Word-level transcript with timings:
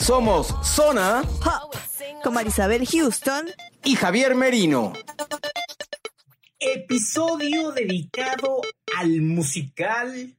Somos 0.00 0.54
Zona 0.64 1.20
Hop, 1.20 1.76
con 2.24 2.32
Marisabel 2.32 2.86
Houston 2.86 3.50
y 3.84 3.94
Javier 3.96 4.34
Merino. 4.34 4.94
episodio 6.58 7.70
dedicado 7.72 8.62
al 8.98 9.20
musical 9.20 10.34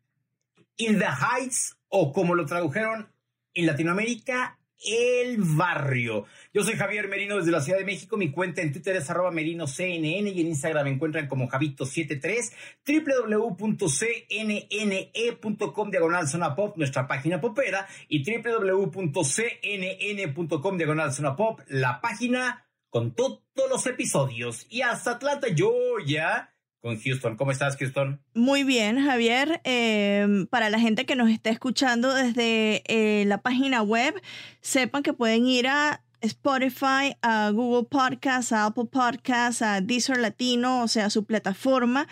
In 0.77 0.97
the 0.99 1.05
Heights 1.05 1.77
o 1.89 2.11
como 2.11 2.33
lo 2.33 2.45
tradujeron 2.45 3.13
en 3.53 3.65
Latinoamérica, 3.67 4.59
El 4.85 5.37
Barrio. 5.39 6.25
Yo 6.53 6.63
soy 6.63 6.75
Javier 6.75 7.07
Merino 7.07 7.37
desde 7.37 7.51
la 7.51 7.61
Ciudad 7.61 7.79
de 7.79 7.85
México. 7.85 8.17
Mi 8.17 8.31
cuenta 8.31 8.61
en 8.61 8.71
Twitter 8.71 8.95
es 8.95 9.09
arroba 9.09 9.31
merinoCNN 9.31 10.27
y 10.27 10.41
en 10.41 10.47
Instagram 10.47 10.85
me 10.85 10.91
encuentran 10.91 11.27
como 11.27 11.47
Javito73, 11.49 12.53
www.cnne.com 12.85 13.91
diagonal 15.91 16.27
zona 16.27 16.55
pop, 16.55 16.77
nuestra 16.77 17.07
página 17.07 17.39
popera, 17.39 17.87
y 18.07 18.23
www.cnn.com 18.23 19.17
diagonal 20.77 21.13
zona 21.13 21.35
pop, 21.35 21.61
la 21.67 22.01
página 22.01 22.67
con 22.89 23.15
todos 23.15 23.41
los 23.69 23.85
episodios. 23.87 24.67
Y 24.69 24.81
hasta 24.81 25.11
Atlanta, 25.11 25.47
Georgia, 25.55 26.53
con 26.81 26.99
Houston. 26.99 27.37
¿Cómo 27.37 27.51
estás, 27.51 27.77
Houston? 27.77 28.19
Muy 28.33 28.63
bien, 28.63 29.03
Javier. 29.05 29.61
Eh, 29.63 30.45
para 30.49 30.69
la 30.69 30.79
gente 30.79 31.05
que 31.05 31.15
nos 31.15 31.29
está 31.29 31.49
escuchando 31.49 32.13
desde 32.13 32.83
eh, 32.87 33.25
la 33.25 33.37
página 33.39 33.81
web, 33.81 34.19
sepan 34.61 35.03
que 35.03 35.13
pueden 35.13 35.45
ir 35.45 35.67
a 35.67 36.01
Spotify, 36.21 37.15
a 37.21 37.51
Google 37.51 37.87
Podcasts, 37.89 38.51
a 38.51 38.65
Apple 38.65 38.85
Podcasts, 38.85 39.61
a 39.61 39.81
Deezer 39.81 40.17
Latino, 40.17 40.83
o 40.83 40.87
sea, 40.87 41.09
su 41.09 41.25
plataforma 41.25 42.07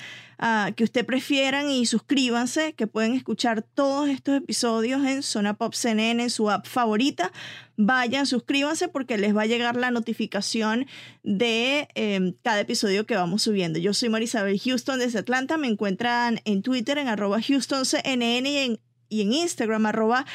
que 0.75 0.85
usted 0.85 1.05
prefieran 1.05 1.69
y 1.69 1.85
suscríbanse, 1.85 2.73
que 2.73 2.87
pueden 2.87 3.13
escuchar 3.13 3.61
todos 3.61 4.07
estos 4.07 4.37
episodios 4.37 5.03
en 5.05 5.21
Zona 5.21 5.55
Pop 5.55 5.73
CNN, 5.73 6.23
en 6.23 6.29
su 6.29 6.49
app 6.49 6.65
favorita. 6.65 7.33
Vayan, 7.75 8.25
suscríbanse 8.25 8.87
porque 8.87 9.17
les 9.17 9.35
va 9.35 9.41
a 9.41 9.47
llegar 9.47 9.75
la 9.75 9.91
notificación 9.91 10.87
de 11.23 11.89
eh, 11.95 12.33
cada 12.41 12.61
episodio 12.61 13.05
que 13.05 13.15
vamos 13.15 13.41
subiendo. 13.41 13.79
Yo 13.79 13.93
soy 13.93 14.07
Marisabel 14.07 14.59
Houston 14.59 14.99
desde 14.99 15.19
Atlanta. 15.19 15.57
Me 15.57 15.67
encuentran 15.67 16.39
en 16.45 16.61
Twitter 16.61 16.97
en 16.97 17.09
arroba 17.09 17.39
HoustonCNN 17.39 18.45
y 18.45 18.57
en, 18.57 18.79
y 19.09 19.21
en 19.21 19.33
Instagram 19.33 19.87
arroba 19.87 20.25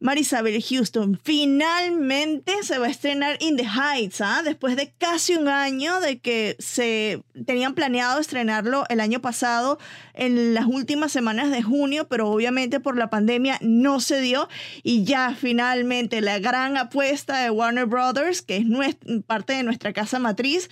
Marisabel 0.00 0.62
Houston. 0.62 1.20
Finalmente 1.22 2.62
se 2.62 2.78
va 2.78 2.86
a 2.86 2.90
estrenar 2.90 3.36
In 3.40 3.56
the 3.56 3.66
Heights, 3.66 4.22
¿ah? 4.22 4.40
después 4.42 4.74
de 4.74 4.92
casi 4.96 5.36
un 5.36 5.46
año 5.48 6.00
de 6.00 6.18
que 6.18 6.56
se 6.58 7.22
tenían 7.46 7.74
planeado 7.74 8.18
estrenarlo 8.18 8.84
el 8.88 9.00
año 9.00 9.20
pasado 9.20 9.78
en 10.14 10.54
las 10.54 10.64
últimas 10.64 11.12
semanas 11.12 11.50
de 11.50 11.62
junio, 11.62 12.08
pero 12.08 12.30
obviamente 12.30 12.80
por 12.80 12.96
la 12.96 13.10
pandemia 13.10 13.58
no 13.60 14.00
se 14.00 14.22
dio 14.22 14.48
y 14.82 15.04
ya 15.04 15.36
finalmente 15.38 16.22
la 16.22 16.38
gran 16.38 16.78
apuesta 16.78 17.42
de 17.42 17.50
Warner 17.50 17.84
Brothers, 17.84 18.40
que 18.40 18.56
es 18.56 18.96
parte 19.26 19.52
de 19.52 19.62
nuestra 19.62 19.92
casa 19.92 20.18
matriz, 20.18 20.70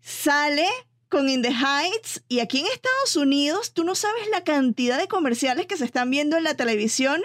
sale 0.00 0.66
con 1.08 1.28
In 1.28 1.42
the 1.42 1.50
Heights 1.50 2.22
y 2.28 2.38
aquí 2.38 2.60
en 2.60 2.66
Estados 2.66 3.16
Unidos 3.16 3.72
tú 3.74 3.82
no 3.82 3.96
sabes 3.96 4.28
la 4.30 4.44
cantidad 4.44 4.96
de 4.96 5.08
comerciales 5.08 5.66
que 5.66 5.76
se 5.76 5.84
están 5.84 6.08
viendo 6.08 6.36
en 6.36 6.44
la 6.44 6.54
televisión 6.54 7.20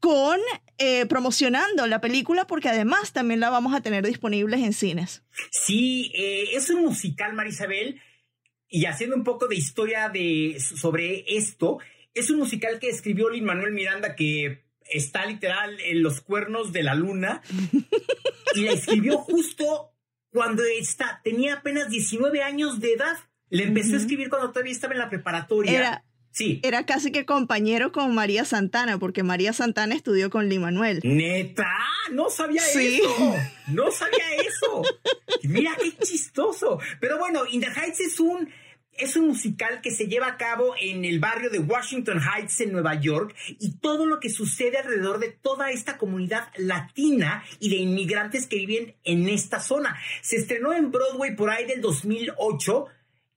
con 0.00 0.40
eh, 0.78 1.06
promocionando 1.06 1.86
la 1.86 2.00
película 2.00 2.46
porque 2.46 2.70
además 2.70 3.12
también 3.12 3.40
la 3.40 3.50
vamos 3.50 3.74
a 3.74 3.82
tener 3.82 4.06
disponibles 4.06 4.60
en 4.60 4.72
cines. 4.72 5.22
Sí, 5.50 6.10
eh, 6.14 6.48
es 6.54 6.70
un 6.70 6.82
musical, 6.82 7.34
Marisabel, 7.34 8.00
y 8.68 8.86
haciendo 8.86 9.16
un 9.16 9.24
poco 9.24 9.46
de 9.46 9.56
historia 9.56 10.08
de, 10.08 10.56
sobre 10.58 11.24
esto, 11.36 11.78
es 12.14 12.30
un 12.30 12.38
musical 12.38 12.78
que 12.78 12.88
escribió 12.88 13.28
Lin 13.28 13.44
Manuel 13.44 13.72
Miranda 13.72 14.16
que 14.16 14.64
está 14.82 15.26
literal 15.26 15.78
en 15.80 16.02
los 16.02 16.20
cuernos 16.20 16.72
de 16.72 16.82
la 16.82 16.94
luna 16.94 17.42
y 18.54 18.60
la 18.62 18.72
escribió 18.72 19.18
justo 19.18 19.92
cuando 20.30 20.62
está, 20.64 21.20
tenía 21.22 21.54
apenas 21.54 21.90
19 21.90 22.42
años 22.42 22.80
de 22.80 22.94
edad. 22.94 23.16
Le 23.48 23.64
empezó 23.64 23.94
a 23.94 23.98
escribir 23.98 24.30
cuando 24.30 24.50
todavía 24.50 24.72
estaba 24.72 24.94
en 24.94 25.00
la 25.00 25.10
preparatoria. 25.10 25.78
Era, 25.78 26.04
sí. 26.30 26.60
era 26.62 26.86
casi 26.86 27.10
que 27.12 27.24
compañero 27.24 27.92
con 27.92 28.14
María 28.14 28.44
Santana, 28.44 28.98
porque 28.98 29.22
María 29.22 29.52
Santana 29.52 29.94
estudió 29.94 30.30
con 30.30 30.48
Lin 30.48 30.62
Manuel. 30.62 31.00
Neta, 31.04 31.68
no 32.12 32.30
sabía 32.30 32.62
Sí. 32.62 33.00
eso. 33.02 33.34
No 33.68 33.90
sabía 33.92 34.24
eso. 34.44 34.82
Mira 35.44 35.76
qué 35.80 35.92
chistoso. 36.04 36.80
Pero 37.00 37.18
bueno, 37.18 37.42
In 37.50 37.60
the 37.60 37.68
Heights 37.68 38.00
es 38.00 38.18
un 38.18 38.48
es 38.94 39.16
un 39.16 39.28
musical 39.28 39.80
que 39.80 39.90
se 39.92 40.08
lleva 40.08 40.26
a 40.26 40.36
cabo 40.36 40.74
en 40.78 41.06
el 41.06 41.20
barrio 41.20 41.48
de 41.48 41.58
Washington 41.60 42.20
Heights 42.20 42.60
en 42.60 42.72
Nueva 42.72 43.00
York 43.00 43.34
y 43.58 43.78
todo 43.78 44.04
lo 44.04 44.20
que 44.20 44.28
sucede 44.28 44.76
alrededor 44.76 45.20
de 45.20 45.30
toda 45.30 45.70
esta 45.70 45.96
comunidad 45.96 46.48
latina 46.56 47.42
y 47.60 47.70
de 47.70 47.76
inmigrantes 47.76 48.46
que 48.46 48.56
viven 48.56 48.94
en 49.04 49.28
esta 49.28 49.60
zona. 49.60 49.96
Se 50.20 50.36
estrenó 50.36 50.74
en 50.74 50.90
Broadway 50.90 51.34
por 51.34 51.48
ahí 51.48 51.64
del 51.64 51.80
2008 51.80 52.86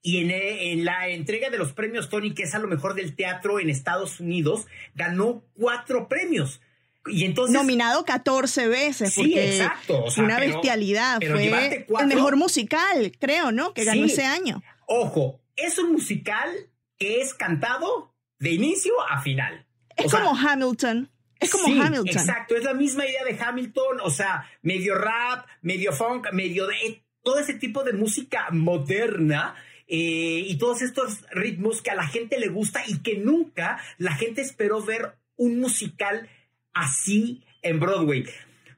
y 0.06 0.18
en, 0.18 0.30
eh, 0.30 0.72
en 0.72 0.84
la 0.84 1.08
entrega 1.08 1.48
de 1.48 1.56
los 1.56 1.72
premios 1.72 2.10
Tony, 2.10 2.34
que 2.34 2.42
es 2.42 2.54
a 2.54 2.58
lo 2.58 2.68
mejor 2.68 2.94
del 2.94 3.16
teatro 3.16 3.58
en 3.58 3.70
Estados 3.70 4.20
Unidos, 4.20 4.66
ganó 4.94 5.42
cuatro 5.54 6.08
premios. 6.08 6.60
Y 7.06 7.24
entonces... 7.24 7.54
Nominado 7.54 8.04
14 8.04 8.68
veces, 8.68 9.14
Sí, 9.14 9.34
exacto, 9.38 10.04
o 10.04 10.10
sea, 10.10 10.22
una 10.24 10.36
pero- 10.38 10.52
bestialidad. 10.52 11.16
pero 11.20 11.36
Fue 11.38 12.02
el 12.02 12.06
mejor 12.06 12.36
musical, 12.36 13.12
creo, 13.18 13.50
¿no? 13.50 13.72
Que 13.72 13.84
ganó 13.84 14.06
Sí. 14.06 14.12
ese 14.12 14.24
año. 14.26 14.62
Ojo, 14.86 15.40
es 15.56 15.78
un 15.78 15.92
musical 15.92 16.50
que 16.98 17.22
es 17.22 17.32
cantado 17.32 18.14
de 18.38 18.50
inicio 18.52 18.92
a 19.10 19.22
final. 19.22 19.66
Es 19.96 20.06
O 20.06 20.08
sea, 20.10 20.20
como 20.20 20.36
Hamilton. 20.38 21.10
Es 21.40 21.50
como 21.50 21.64
sí, 21.64 21.78
Hamilton. 21.80 22.08
Exacto, 22.08 22.56
es 22.56 22.64
la 22.64 22.74
misma 22.74 23.06
idea 23.06 23.24
de 23.24 23.38
Hamilton, 23.42 24.00
o 24.02 24.10
sea, 24.10 24.46
medio 24.60 24.94
rap, 24.96 25.46
medio 25.62 25.92
funk, 25.92 26.26
medio 26.32 26.66
de 26.66 27.02
todo 27.22 27.38
ese 27.38 27.54
tipo 27.54 27.82
de 27.84 27.94
música 27.94 28.48
moderna. 28.50 29.54
Eh, 29.86 30.44
y 30.46 30.56
todos 30.56 30.82
estos 30.82 31.24
ritmos 31.30 31.82
que 31.82 31.90
a 31.90 31.94
la 31.94 32.06
gente 32.06 32.38
le 32.38 32.48
gusta 32.48 32.82
y 32.86 33.02
que 33.02 33.18
nunca 33.18 33.80
la 33.98 34.14
gente 34.14 34.40
esperó 34.40 34.82
ver 34.82 35.14
un 35.36 35.60
musical 35.60 36.28
así 36.72 37.44
en 37.62 37.80
Broadway. 37.80 38.24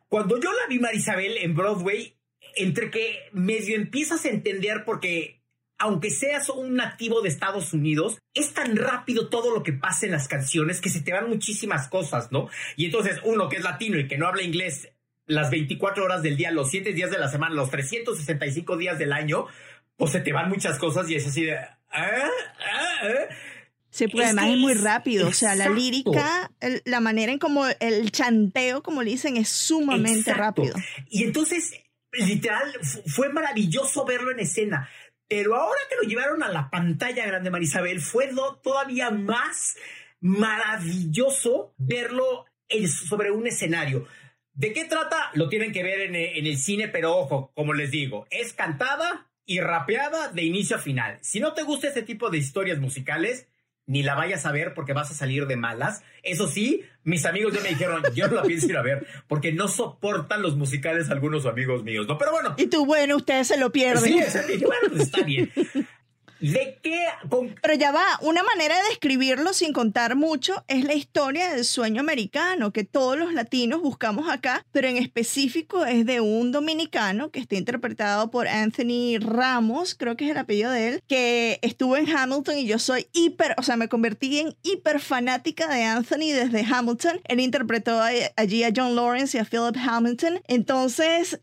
Cuando 0.08 0.41
yo 0.41 0.53
la 0.53 0.67
vi 0.69 0.79
Marisabel 0.79 1.37
en 1.38 1.55
Broadway, 1.55 2.14
entre 2.56 2.91
que 2.91 3.29
medio 3.32 3.76
empiezas 3.76 4.25
a 4.25 4.31
entender 4.31 4.85
porque 4.85 5.37
aunque 5.79 6.11
seas 6.11 6.49
un 6.49 6.75
nativo 6.75 7.20
de 7.20 7.29
Estados 7.29 7.75
Unidos, 7.75 8.19
es 8.32 8.55
tan 8.55 8.76
rápido 8.76 9.29
todo 9.29 9.55
lo 9.55 9.62
que 9.62 9.75
pasa 9.75 10.06
en 10.06 10.12
las 10.12 10.26
canciones 10.26 10.81
que 10.81 10.88
se 10.88 11.02
te 11.02 11.12
van 11.12 11.29
muchísimas 11.29 11.88
cosas, 11.88 12.32
¿no? 12.32 12.49
Y 12.76 12.87
entonces 12.87 13.20
uno 13.25 13.49
que 13.49 13.56
es 13.56 13.62
latino 13.62 13.99
y 13.99 14.09
que 14.09 14.17
no 14.17 14.26
habla 14.26 14.43
inglés 14.43 14.88
las 15.26 15.50
24 15.50 16.05
horas 16.05 16.23
del 16.23 16.37
día, 16.37 16.50
los 16.50 16.70
7 16.70 16.93
días 16.93 17.11
de 17.11 17.19
la 17.19 17.29
semana, 17.29 17.55
los 17.55 17.70
365 17.70 18.76
días 18.76 18.99
del 18.99 19.12
año, 19.12 19.47
pues 19.96 20.12
se 20.12 20.20
te 20.20 20.32
van 20.32 20.48
muchas 20.48 20.78
cosas 20.78 21.08
y 21.10 21.16
es 21.16 21.26
así 21.26 21.44
de... 21.44 21.52
¿eh? 21.52 22.31
¿eh? 23.04 23.28
Sí, 23.90 24.08
porque 24.08 24.26
además 24.26 24.50
es 24.50 24.58
muy 24.58 24.75
rápido. 24.75 25.28
O 25.28 25.32
sea, 25.32 25.54
la 25.54 25.70
lírica, 25.70 26.50
la 26.84 27.00
manera 27.00 27.32
en 27.32 27.38
como 27.38 27.64
el 27.66 28.10
chanteo, 28.12 28.82
como 28.82 29.02
le 29.02 29.12
dicen, 29.12 29.38
es 29.38 29.48
sumamente 29.48 30.34
rápido. 30.34 30.75
Y 31.08 31.25
entonces, 31.25 31.72
literal, 32.12 32.70
fue 33.06 33.31
maravilloso 33.31 34.04
verlo 34.04 34.32
en 34.32 34.40
escena. 34.40 34.90
Pero 35.28 35.56
ahora 35.56 35.81
que 35.88 35.96
lo 35.96 36.02
llevaron 36.02 36.42
a 36.42 36.50
la 36.50 36.69
pantalla 36.69 37.25
grande, 37.25 37.50
Marisabel, 37.50 38.00
fue 38.00 38.31
todavía 38.62 39.10
más 39.10 39.76
maravilloso 40.20 41.75
verlo 41.78 42.44
sobre 43.08 43.31
un 43.31 43.46
escenario. 43.46 44.06
¿De 44.52 44.75
qué 44.75 44.84
trata? 44.84 45.31
Lo 45.32 45.49
tienen 45.49 45.72
que 45.72 45.82
ver 45.82 46.00
en, 46.02 46.14
en 46.14 46.46
el 46.46 46.58
cine, 46.58 46.88
pero 46.88 47.16
ojo, 47.16 47.50
como 47.54 47.72
les 47.72 47.90
digo, 47.90 48.26
es 48.31 48.52
cantada 48.52 49.26
y 49.46 49.60
rapeada 49.60 50.28
de 50.28 50.43
inicio 50.43 50.76
a 50.76 50.81
final. 50.81 51.19
Si 51.22 51.40
no 51.40 51.54
te 51.54 51.62
gusta 51.62 51.88
este 51.88 52.02
tipo 52.02 52.31
de 52.31 52.38
historias 52.38 52.78
musicales, 52.78 53.46
ni 53.87 54.02
la 54.02 54.14
vayas 54.14 54.44
a 54.44 54.52
ver 54.52 54.75
porque 54.75 54.93
vas 54.93 55.10
a 55.10 55.14
salir 55.14 55.46
de 55.46 55.56
malas. 55.56 56.02
Eso 56.22 56.48
sí, 56.48 56.82
mis 57.04 57.25
amigos 57.25 57.54
ya 57.54 57.60
me 57.60 57.69
dijeron, 57.69 58.02
yo 58.14 58.26
no 58.28 58.34
la 58.34 58.43
pienso 58.43 58.66
ir 58.66 58.76
a 58.76 58.82
ver 58.82 59.06
porque 59.28 59.52
no 59.52 59.69
soportan 59.69 60.43
los 60.43 60.56
musicales 60.56 61.08
algunos 61.10 61.46
amigos 61.46 61.84
míos, 61.84 62.06
¿no? 62.08 62.19
Pero 62.19 62.32
bueno. 62.32 62.54
Y 62.58 62.66
tú, 62.66 62.84
bueno, 62.84 63.16
ustedes 63.16 63.48
se 63.48 63.56
lo 63.56 63.70
pierden. 63.70 64.26
Sí, 64.28 64.64
bueno, 64.64 64.88
pues 64.88 65.02
está 65.02 65.22
bien. 65.22 65.50
¿De 66.41 66.79
qué? 66.83 67.06
Pero 67.62 67.75
ya 67.75 67.93
va, 67.93 68.05
una 68.21 68.43
manera 68.43 68.77
de 68.77 68.88
describirlo 68.91 69.53
sin 69.53 69.73
contar 69.73 70.17
mucho 70.17 70.65
es 70.69 70.85
la 70.85 70.94
historia 70.94 71.50
del 71.50 71.65
sueño 71.65 72.00
americano 72.00 72.73
que 72.73 72.85
todos 72.85 73.17
los 73.17 73.33
latinos 73.33 73.81
buscamos 73.81 74.29
acá, 74.29 74.65
pero 74.73 74.88
en 74.88 74.97
específico 74.97 75.85
es 75.87 76.05
de 76.05 76.21
un 76.21 76.53
dominicano 76.53 77.31
que 77.31 77.41
está 77.41 77.56
interpretado 77.56 78.31
por 78.31 78.49
Anthony 78.49 79.19
Ramos, 79.19 79.94
creo 79.94 80.17
que 80.17 80.27
es 80.27 80.31
el 80.31 80.37
apellido 80.37 80.71
de 80.71 80.88
él, 80.88 81.03
que 81.06 81.59
estuvo 81.62 81.97
en 81.97 82.09
Hamilton 82.09 82.59
y 82.59 82.67
yo 82.67 82.79
soy 82.79 83.06
hiper, 83.12 83.55
o 83.56 83.62
sea, 83.62 83.77
me 83.77 83.88
convertí 83.88 84.38
en 84.38 84.55
hiper 84.62 85.00
fanática 85.00 85.69
de 85.69 85.85
Anthony 85.85 86.33
desde 86.33 86.65
Hamilton. 86.69 87.21
Él 87.25 87.41
interpretó 87.41 88.00
allí 88.03 88.65
a 88.65 88.73
John 88.75 88.94
Lawrence 88.94 89.37
y 89.37 89.41
a 89.41 89.44
Philip 89.44 89.77
Hamilton. 89.77 90.41
Entonces, 90.49 91.41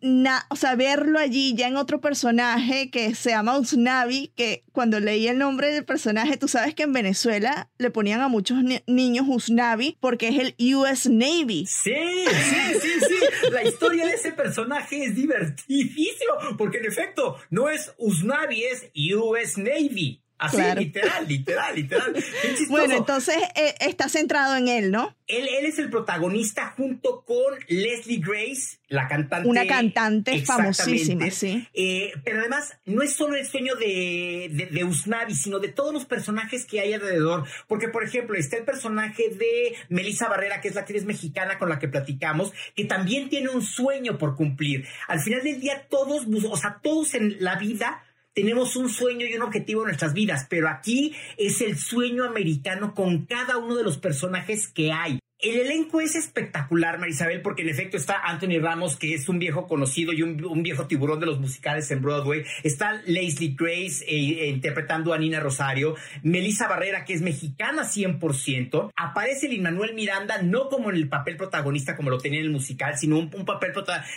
o 0.50 0.56
sea, 0.56 0.76
verlo 0.76 1.20
allí 1.20 1.56
ya 1.56 1.68
en 1.68 1.78
otro 1.78 2.00
personaje 2.00 2.90
que 2.92 3.16
se 3.16 3.32
llama 3.32 3.58
Usnavi, 3.58 4.32
que 4.36 4.64
cuando 4.72 4.83
cuando 4.84 5.00
leí 5.00 5.30
el 5.30 5.38
nombre 5.38 5.72
del 5.72 5.86
personaje, 5.86 6.36
tú 6.36 6.50
sabes 6.50 6.76
que 6.76 6.84
en 6.84 6.92
Venezuela 6.92 7.70
le 7.78 7.90
ponían 7.90 8.20
a 8.20 8.28
muchos 8.28 8.58
niños 8.86 9.26
Usnavi 9.30 9.96
porque 10.02 10.28
es 10.28 10.38
el 10.38 10.76
US 10.76 11.10
Navy. 11.10 11.66
Sí, 11.68 11.96
sí, 12.26 12.80
sí, 12.82 12.90
sí. 13.00 13.50
La 13.50 13.64
historia 13.64 14.06
de 14.06 14.16
ese 14.16 14.34
personaje 14.34 15.06
es 15.06 15.16
divertidísimo 15.16 16.34
porque 16.58 16.80
en 16.80 16.86
efecto 16.88 17.38
no 17.50 17.70
es 17.70 17.94
Usnavi, 17.98 18.66
es 18.66 18.92
US 19.16 19.58
Navy. 19.58 20.23
Así, 20.38 20.58
literal, 20.78 21.28
literal, 21.28 21.76
literal. 21.76 22.14
Bueno, 22.70 22.96
entonces 22.98 23.38
eh, 23.56 23.76
está 23.80 24.10
centrado 24.10 24.56
en 24.56 24.68
él, 24.68 24.92
¿no? 24.92 25.16
Él, 25.28 25.48
él, 25.48 25.66
es 25.66 25.80
el 25.80 25.90
protagonista 25.90 26.74
junto 26.76 27.24
con 27.24 27.54
Leslie 27.68 28.20
Grace, 28.20 28.80
la 28.90 29.08
cantante. 29.08 29.48
Una 29.48 29.66
cantante 29.66 30.44
famosísima, 30.46 31.30
sí. 31.30 31.68
Eh, 31.74 32.12
pero 32.26 32.40
además, 32.40 32.78
no 32.86 33.02
es 33.02 33.14
solo 33.14 33.36
el 33.36 33.46
sueño 33.46 33.76
de, 33.76 34.50
de, 34.52 34.66
de, 34.66 34.84
Usnavi, 34.84 35.34
sino 35.34 35.60
de 35.60 35.70
todos 35.70 35.94
los 35.94 36.06
personajes 36.06 36.66
que 36.66 36.82
hay 36.82 36.94
alrededor. 36.94 37.46
Porque, 37.68 37.88
por 37.88 38.04
ejemplo, 38.04 38.36
está 38.36 38.58
el 38.58 38.66
personaje 38.66 39.30
de 39.30 39.76
Melissa 39.90 40.28
Barrera, 40.28 40.60
que 40.62 40.68
es 40.68 40.76
la 40.76 40.82
actriz 40.82 41.06
mexicana 41.06 41.58
con 41.58 41.70
la 41.70 41.80
que 41.80 41.88
platicamos, 41.88 42.52
que 42.76 42.86
también 42.86 43.30
tiene 43.30 43.50
un 43.50 43.62
sueño 43.62 44.18
por 44.18 44.36
cumplir. 44.36 44.86
Al 45.08 45.22
final 45.22 45.42
del 45.42 45.62
día, 45.62 45.88
todos, 45.90 46.26
o 46.28 46.58
sea, 46.58 46.80
todos 46.82 47.14
en 47.14 47.38
la 47.40 47.56
vida 47.56 48.04
tenemos 48.34 48.76
un 48.76 48.90
sueño 48.90 49.26
y 49.26 49.36
un 49.36 49.44
objetivo 49.44 49.82
en 49.82 49.88
nuestras 49.88 50.14
vidas, 50.14 50.48
pero 50.50 50.70
aquí 50.70 51.16
es 51.38 51.62
el 51.62 51.78
sueño 51.78 52.26
americano 52.26 52.94
con 52.94 53.26
cada 53.26 53.58
uno 53.58 53.76
de 53.76 53.84
los 53.84 53.98
personajes 53.98 54.68
que 54.68 54.92
hay. 54.92 55.20
El 55.44 55.60
elenco 55.60 56.00
es 56.00 56.16
espectacular, 56.16 57.00
Marisabel, 57.00 57.42
porque 57.42 57.64
en 57.64 57.70
efecto 57.70 57.98
está 57.98 58.18
Anthony 58.24 58.62
Ramos, 58.62 58.96
que 58.96 59.14
es 59.14 59.28
un 59.28 59.40
viejo 59.40 59.68
conocido 59.68 60.14
y 60.14 60.22
un, 60.22 60.64
viejo 60.64 60.88
tiburón 60.88 61.20
de 61.20 61.26
los 61.26 61.38
musicales 61.38 61.92
en 61.92 62.02
Broadway. 62.02 62.46
Está 62.64 63.02
Leslie 63.06 63.54
Grace 63.60 64.06
eh, 64.08 64.48
interpretando 64.48 65.14
a 65.14 65.18
Nina 65.18 65.42
Rosario. 65.42 65.96
Melissa 66.22 66.70
Barrera, 66.70 67.04
que 67.04 67.14
es 67.14 67.22
mexicana 67.22 67.84
100%. 67.84 68.92
Aparece 68.96 69.50
Lin 69.50 69.64
Manuel 69.64 69.94
Miranda, 69.96 70.42
no 70.42 70.70
como 70.70 70.90
en 70.90 70.96
el 70.96 71.10
papel 71.10 71.36
protagonista 71.36 71.98
como 71.98 72.10
lo 72.10 72.20
tenía 72.20 72.40
en 72.40 72.46
el 72.46 72.52
musical, 72.52 72.98
sino 72.98 73.20
un, 73.20 73.30
un 73.36 73.44
papel 73.44 73.74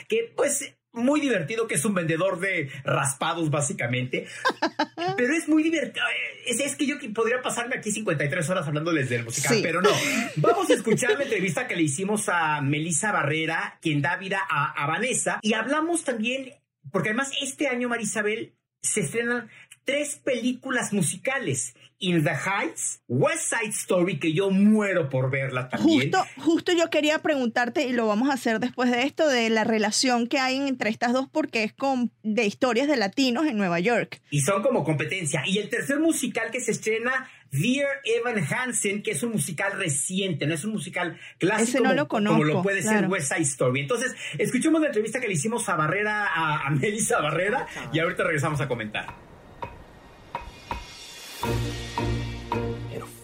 que 0.09 0.33
pues 0.37 0.77
muy 0.97 1.21
divertido, 1.21 1.67
que 1.67 1.75
es 1.75 1.85
un 1.85 1.95
vendedor 1.95 2.41
de 2.41 2.71
raspados, 2.85 3.51
básicamente. 3.51 4.27
pero 5.17 5.35
es 5.35 5.49
muy 5.49 5.63
divertido. 5.63 6.05
Es, 6.47 6.61
es, 6.61 6.75
que 6.77 6.87
yo 6.87 6.97
podría 7.15 7.43
pasarme 7.43 7.77
aquí 7.77 7.91
53 7.91 8.51
horas 8.51 8.67
hablándoles 8.67 9.09
del 9.09 9.25
musical, 9.25 9.59
pero 9.63 9.83
no. 9.83 9.91
Vamos 10.37 10.69
a 10.71 10.75
escuchar 10.75 11.17
la 11.17 11.25
entrevista 11.25 11.67
que 11.69 11.77
le 11.77 11.83
hicimos 11.83 12.29
a 12.29 12.61
Melissa 12.61 13.13
Barrera, 13.13 13.79
quien 13.81 14.03
da 14.03 14.17
vida 14.17 14.41
a, 14.49 14.73
a 14.83 14.87
Vanessa, 14.87 15.39
y 15.43 15.55
hablamos 15.55 16.05
también, 16.05 16.55
porque 16.91 17.11
además 17.11 17.31
este 17.41 17.69
año, 17.69 17.89
Marisabel, 17.89 18.55
se 18.83 19.01
estrenan 19.01 19.49
tres 19.85 20.17
películas 20.17 20.93
musicales. 20.93 21.75
In 21.99 22.25
the 22.25 22.31
Heights, 22.31 23.01
West 23.09 23.51
Side 23.51 23.71
Story, 23.71 24.19
que 24.19 24.33
yo 24.33 24.51
muero 24.51 25.09
por 25.09 25.31
verla 25.31 25.69
también. 25.69 26.13
Justo, 26.13 26.25
justo 26.37 26.73
yo 26.73 26.91
quería 26.91 27.21
preguntarte, 27.21 27.87
y 27.87 27.93
lo 27.93 28.07
vamos 28.07 28.29
a 28.29 28.35
hacer 28.35 28.61
después 28.61 28.91
de 28.91 29.03
esto, 29.05 29.29
de 29.29 29.49
la 29.49 29.65
relación 29.65 30.27
que 30.27 30.39
hay 30.39 30.57
entre 30.57 30.91
estas 30.91 31.13
dos, 31.13 31.29
porque 31.31 31.65
es 31.65 31.73
con, 31.73 32.13
de 32.23 32.45
historias 32.45 32.89
de 32.89 32.97
latinos 32.97 33.47
en 33.47 33.57
Nueva 33.57 33.81
York. 33.81 34.21
Y 34.31 34.41
son 34.41 34.63
como 34.63 34.85
competencia. 34.85 35.43
Y 35.47 35.59
el 35.59 35.69
tercer 35.71 35.99
musical 35.99 36.51
que 36.51 36.61
se 36.61 36.73
estrena 36.73 37.31
Dear 37.51 37.89
Evan 38.05 38.45
Hansen, 38.45 39.03
que 39.03 39.13
es 39.13 39.23
un 39.23 39.33
musical 39.33 39.73
reciente, 39.79 40.47
no 40.47 40.55
es 40.55 40.65
un 40.65 40.73
musical 40.73 41.19
clásico 41.39 41.85
no 41.85 41.95
lo 41.95 42.09
conozco, 42.09 42.39
como 42.39 42.45
lo 42.45 42.63
puede 42.63 42.83
ser 42.83 43.09
West 43.09 43.33
Side 43.33 43.43
Story. 43.43 43.81
Entonces, 43.81 44.15
escuchemos 44.39 44.81
la 44.81 44.89
entrevista 44.89 45.21
que 45.21 45.29
le 45.29 45.35
hicimos 45.35 45.69
a 45.69 45.77
Barrera, 45.77 46.27
a, 46.27 46.67
a 46.67 46.71
Melissa 46.71 47.21
Barrera, 47.21 47.67
y 47.93 47.99
ahorita 47.99 48.25
regresamos 48.25 48.61
a 48.61 48.69
comentar. 48.69 49.07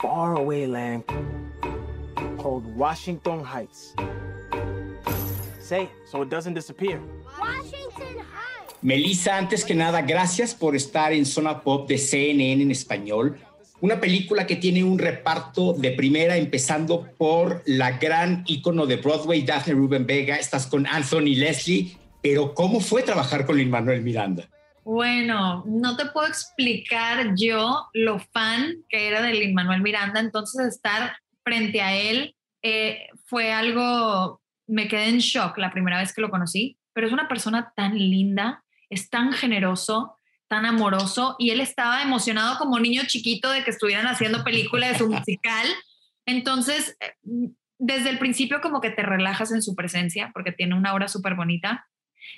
Faraway 0.03 0.67
land 0.67 1.05
called 2.37 2.67
Washington 2.77 3.45
Heights. 3.45 3.95
Say 5.61 5.85
it 5.85 5.91
so 6.05 6.23
it 6.23 6.29
doesn't 6.29 6.55
disappear. 6.55 7.01
Washington 7.39 8.19
Heights. 8.19 8.75
Melissa, 8.83 9.39
antes 9.39 9.65
que 9.65 9.75
nada, 9.77 10.03
gracias 10.03 10.55
por 10.55 10.75
estar 10.75 11.13
en 11.13 11.25
Zona 11.25 11.63
Pop 11.63 11.89
de 11.89 11.99
CNN 11.99 12.63
en 12.63 12.73
español. 12.73 13.39
Una 13.81 14.01
película 14.01 14.45
que 14.47 14.57
tiene 14.57 14.83
un 14.83 14.99
reparto 14.99 15.73
de 15.73 15.93
primera, 15.93 16.37
empezando 16.37 17.09
por 17.17 17.63
la 17.67 17.93
gran 17.99 18.43
ícono 18.47 18.87
de 18.87 18.97
Broadway, 18.97 19.43
Daphne 19.43 19.75
Ruben 19.75 20.07
Vega. 20.07 20.37
Estás 20.37 20.67
con 20.67 20.87
Anthony 20.87 21.37
Leslie. 21.37 21.97
Pero, 22.21 22.55
¿cómo 22.55 22.81
fue 22.81 23.03
trabajar 23.03 23.47
con 23.47 23.57
Lin 23.57 23.71
Manuel 23.71 24.03
Miranda? 24.03 24.49
Bueno, 24.85 25.65
no 25.67 25.97
te 25.97 26.07
puedo 26.07 26.27
explicar 26.27 27.35
yo 27.37 27.87
lo 27.93 28.19
fan 28.19 28.75
que 28.89 29.09
era 29.09 29.23
de 29.23 29.33
Lin 29.33 29.55
Manuel 29.55 29.81
Miranda, 29.81 30.19
entonces 30.19 30.67
estar 30.67 31.17
frente 31.45 31.81
a 31.81 31.95
él 31.95 32.35
eh, 32.63 33.07
fue 33.25 33.53
algo, 33.53 34.41
me 34.67 34.89
quedé 34.89 35.09
en 35.09 35.19
shock 35.19 35.59
la 35.59 35.71
primera 35.71 35.99
vez 35.99 36.13
que 36.13 36.21
lo 36.21 36.31
conocí, 36.31 36.79
pero 36.93 37.07
es 37.07 37.13
una 37.13 37.29
persona 37.29 37.73
tan 37.77 37.97
linda, 37.97 38.65
es 38.91 39.09
tan 39.09 39.33
generoso, 39.33 40.17
tan 40.49 40.67
amoroso 40.67 41.37
y 41.39 41.51
él 41.51 41.61
estaba 41.61 42.03
emocionado 42.03 42.59
como 42.59 42.81
niño 42.81 43.03
chiquito 43.07 43.51
de 43.51 43.65
que 43.65 43.71
estuvieran 43.71 44.07
haciendo 44.07 44.45
película 44.45 44.89
de 44.89 44.99
su 44.99 45.09
musical. 45.09 45.67
Entonces, 46.27 46.97
eh, 47.01 47.15
desde 47.79 48.11
el 48.11 48.19
principio 48.19 48.61
como 48.61 48.81
que 48.81 48.91
te 48.91 49.03
relajas 49.03 49.53
en 49.53 49.63
su 49.63 49.75
presencia 49.75 50.31
porque 50.35 50.53
tiene 50.53 50.75
una 50.75 50.93
obra 50.93 51.09
súper 51.09 51.37
bonita 51.37 51.87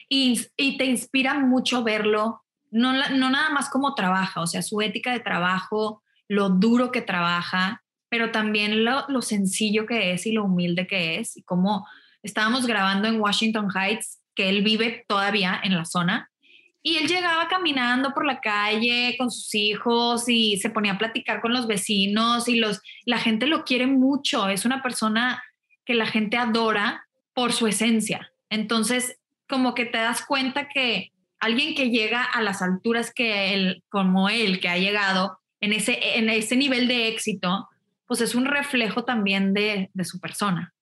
y, 0.08 0.48
te 0.76 0.84
inspira 0.84 1.38
mucho 1.38 1.82
verlo, 1.82 2.42
no, 2.70 2.92
no 2.92 3.30
nada 3.30 3.50
más 3.50 3.68
como 3.70 3.94
trabaja, 3.94 4.40
o 4.40 4.46
sea, 4.46 4.62
su 4.62 4.80
ética 4.80 5.12
de 5.12 5.20
trabajo, 5.20 6.02
lo 6.28 6.48
duro 6.48 6.90
que 6.90 7.02
trabaja, 7.02 7.82
pero 8.08 8.30
también 8.30 8.84
lo, 8.84 9.04
lo 9.08 9.22
sencillo 9.22 9.86
que 9.86 10.12
es 10.12 10.26
y 10.26 10.32
lo 10.32 10.44
humilde 10.44 10.86
que 10.86 11.18
es, 11.18 11.36
y 11.36 11.42
como 11.42 11.86
estábamos 12.22 12.66
grabando 12.66 13.08
en 13.08 13.20
Washington 13.20 13.68
Heights, 13.74 14.20
que 14.34 14.48
él 14.48 14.62
vive 14.62 15.04
todavía 15.08 15.60
en 15.62 15.76
la 15.76 15.84
zona, 15.84 16.30
y 16.86 16.98
él 16.98 17.08
llegaba 17.08 17.48
caminando 17.48 18.12
por 18.12 18.26
la 18.26 18.40
calle 18.40 19.16
con 19.16 19.30
sus 19.30 19.54
hijos 19.54 20.28
y 20.28 20.58
se 20.58 20.68
ponía 20.68 20.92
a 20.92 20.98
platicar 20.98 21.40
con 21.40 21.54
los 21.54 21.66
vecinos 21.66 22.46
y 22.46 22.56
los, 22.56 22.82
la 23.06 23.16
gente 23.16 23.46
lo 23.46 23.64
quiere 23.64 23.86
mucho. 23.86 24.50
Es 24.50 24.66
una 24.66 24.82
persona 24.82 25.42
que 25.86 25.94
la 25.94 26.04
gente 26.04 26.36
adora 26.36 27.06
por 27.32 27.54
su 27.54 27.66
esencia. 27.66 28.30
Entonces, 28.50 29.18
como 29.48 29.74
que 29.74 29.84
te 29.84 29.98
das 29.98 30.24
cuenta 30.24 30.68
que 30.68 31.12
alguien 31.38 31.74
que 31.74 31.90
llega 31.90 32.22
a 32.22 32.42
las 32.42 32.62
alturas 32.62 33.12
que 33.12 33.54
él, 33.54 33.82
como 33.88 34.28
él, 34.28 34.60
que 34.60 34.68
ha 34.68 34.78
llegado 34.78 35.38
en 35.60 35.72
ese, 35.72 35.98
en 36.18 36.28
ese 36.30 36.56
nivel 36.56 36.88
de 36.88 37.08
éxito, 37.08 37.68
pues 38.06 38.20
es 38.20 38.34
un 38.34 38.46
reflejo 38.46 39.04
también 39.04 39.54
de, 39.54 39.90
de 39.92 40.04
su 40.04 40.20
persona. 40.20 40.74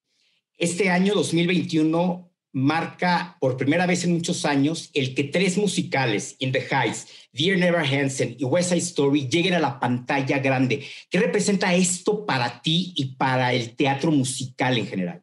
Este 0.59 0.91
año 0.91 1.15
2021 1.15 2.33
marca 2.53 3.37
por 3.41 3.57
primera 3.57 3.87
vez 3.87 4.05
en 4.05 4.13
muchos 4.13 4.45
años 4.45 4.91
el 4.93 5.15
que 5.15 5.25
tres 5.25 5.57
musicales, 5.57 6.37
In 6.39 6.53
the 6.53 6.61
Heights, 6.61 7.09
Dear 7.33 7.59
Never 7.59 7.81
Hansen 7.81 8.37
y 8.39 8.45
West 8.45 8.69
Side 8.69 8.81
Story, 8.81 9.29
lleguen 9.29 9.55
a 9.55 9.59
la 9.59 9.81
pantalla 9.81 10.39
grande. 10.39 10.87
¿Qué 11.09 11.19
representa 11.19 11.75
esto 11.75 12.27
para 12.27 12.61
ti 12.61 12.93
y 12.95 13.17
para 13.17 13.53
el 13.55 13.75
teatro 13.75 14.11
musical 14.11 14.77
en 14.77 14.87
general? 14.87 15.23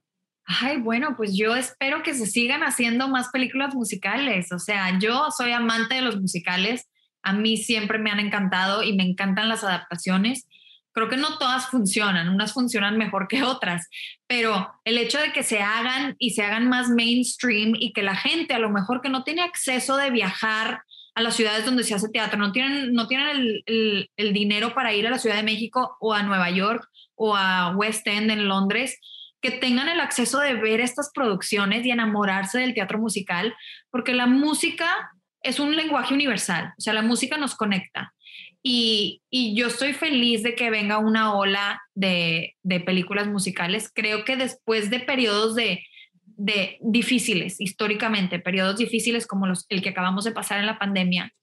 Ay, 0.52 0.78
bueno, 0.78 1.16
pues 1.16 1.38
yo 1.38 1.56
espero 1.56 2.02
que 2.02 2.16
se 2.16 2.26
sigan 2.26 2.64
haciendo 2.64 3.08
más 3.08 3.30
películas 3.30 3.76
musicales. 3.76 4.52
O 4.52 4.58
sea, 4.58 4.98
yo 4.98 5.30
soy 5.30 5.52
amante 5.52 5.94
de 5.94 6.02
los 6.02 6.20
musicales. 6.20 6.90
A 7.22 7.34
mí 7.34 7.58
siempre 7.58 8.00
me 8.00 8.10
han 8.10 8.20
encantado 8.20 8.82
y 8.82 8.94
me 8.94 9.04
encantan 9.04 9.48
las 9.48 9.64
adaptaciones. 9.64 10.48
Creo 10.92 11.08
que 11.08 11.18
no 11.18 11.38
todas 11.38 11.68
funcionan, 11.68 12.30
unas 12.30 12.54
funcionan 12.54 12.98
mejor 12.98 13.28
que 13.28 13.44
otras, 13.44 13.88
pero 14.26 14.74
el 14.86 14.98
hecho 14.98 15.20
de 15.20 15.32
que 15.34 15.44
se 15.44 15.60
hagan 15.60 16.16
y 16.18 16.32
se 16.32 16.42
hagan 16.42 16.68
más 16.68 16.90
mainstream 16.90 17.74
y 17.80 17.94
que 17.94 18.02
la 18.02 18.16
gente 18.16 18.56
a 18.56 18.60
lo 18.60 18.72
mejor 18.72 19.02
que 19.02 19.10
no 19.10 19.24
tiene 19.24 19.44
acceso 19.44 19.98
de 19.98 20.10
viajar 20.10 20.82
a 21.14 21.22
las 21.22 21.36
ciudades 21.36 21.64
donde 21.64 21.84
se 21.84 21.94
hace 21.94 22.10
teatro, 22.10 22.40
no 22.40 22.52
tienen, 22.52 22.94
no 22.94 23.08
tienen 23.08 23.62
el, 23.68 24.10
el 24.18 24.34
dinero 24.34 24.74
para 24.74 24.96
ir 24.96 25.06
a 25.06 25.12
la 25.12 25.20
Ciudad 25.20 25.36
de 25.36 25.44
México 25.44 25.96
o 26.00 26.16
a 26.16 26.24
Nueva 26.24 26.50
York 26.50 26.90
o 27.14 27.36
a 27.36 27.76
West 27.76 28.08
End 28.08 28.32
en 28.32 28.48
Londres, 28.48 28.98
que 29.42 29.52
tengan 29.52 29.90
el 29.90 30.00
acceso 30.00 30.40
de 30.40 30.56
ver 30.56 30.80
estas 30.80 31.12
producciones 31.14 31.86
y 31.86 31.92
enamorarse 31.92 32.60
del 32.60 32.74
teatro 32.74 33.00
musical, 33.00 33.56
porque 33.90 34.14
la 34.14 34.28
música 34.28 35.12
es 35.42 35.60
un 35.60 35.76
lenguaje 35.76 36.14
universal, 36.14 36.74
o 36.78 36.82
sea, 36.82 36.94
la 36.94 37.02
música 37.02 37.38
nos 37.38 37.56
conecta. 37.56 38.14
Y, 38.62 39.22
y 39.30 39.56
yo 39.56 39.68
estoy 39.68 39.94
feliz 39.94 40.44
de 40.44 40.54
que 40.54 40.70
venga 40.70 40.98
una 40.98 41.34
ola 41.34 41.82
de, 41.96 42.58
de 42.62 42.82
películas 42.82 43.28
musicales. 43.28 43.90
Creo 43.94 44.26
que 44.26 44.36
después 44.36 44.90
de 44.90 45.00
periodos 45.00 45.56
de, 45.56 45.82
de 46.26 46.78
difíciles, 46.82 47.62
históricamente, 47.62 48.40
periodos 48.40 48.78
difíciles 48.78 49.28
como 49.28 49.48
los, 49.48 49.66
el 49.70 49.82
que 49.82 49.90
acabamos 49.90 50.26
de 50.26 50.34
pasar 50.34 50.60
en 50.60 50.66
la 50.66 50.78
pandemia, 50.78 51.34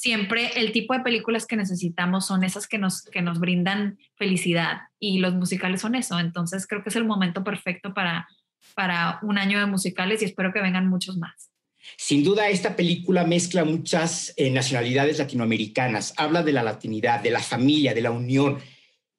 siempre 0.00 0.52
el 0.56 0.72
tipo 0.72 0.94
de 0.94 1.00
películas 1.00 1.46
que 1.46 1.56
necesitamos 1.56 2.26
son 2.26 2.44
esas 2.44 2.66
que 2.66 2.78
nos, 2.78 3.02
que 3.02 3.22
nos 3.22 3.40
brindan 3.40 3.98
felicidad 4.16 4.82
y 4.98 5.18
los 5.18 5.34
musicales 5.34 5.80
son 5.80 5.94
eso. 5.94 6.18
Entonces 6.18 6.66
creo 6.66 6.82
que 6.82 6.90
es 6.90 6.96
el 6.96 7.04
momento 7.04 7.44
perfecto 7.44 7.94
para, 7.94 8.28
para 8.74 9.18
un 9.22 9.38
año 9.38 9.58
de 9.58 9.66
musicales 9.66 10.22
y 10.22 10.26
espero 10.26 10.52
que 10.52 10.60
vengan 10.60 10.88
muchos 10.88 11.16
más. 11.16 11.50
Sin 11.96 12.22
duda, 12.22 12.48
esta 12.48 12.76
película 12.76 13.24
mezcla 13.24 13.64
muchas 13.64 14.34
eh, 14.36 14.50
nacionalidades 14.50 15.18
latinoamericanas, 15.18 16.12
habla 16.16 16.42
de 16.42 16.52
la 16.52 16.62
latinidad, 16.62 17.20
de 17.20 17.30
la 17.30 17.40
familia, 17.40 17.94
de 17.94 18.02
la 18.02 18.10
unión. 18.10 18.58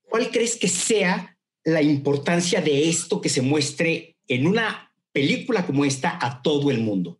¿Cuál 0.03 0.29
crees 0.29 0.55
que 0.57 0.67
sea 0.67 1.37
la 1.63 1.81
importancia 1.81 2.61
de 2.61 2.89
esto 2.89 3.21
que 3.21 3.29
se 3.29 3.41
muestre 3.41 4.17
en 4.27 4.47
una 4.47 4.91
película 5.11 5.65
como 5.65 5.85
esta 5.85 6.17
a 6.21 6.41
todo 6.41 6.69
el 6.71 6.79
mundo? 6.79 7.18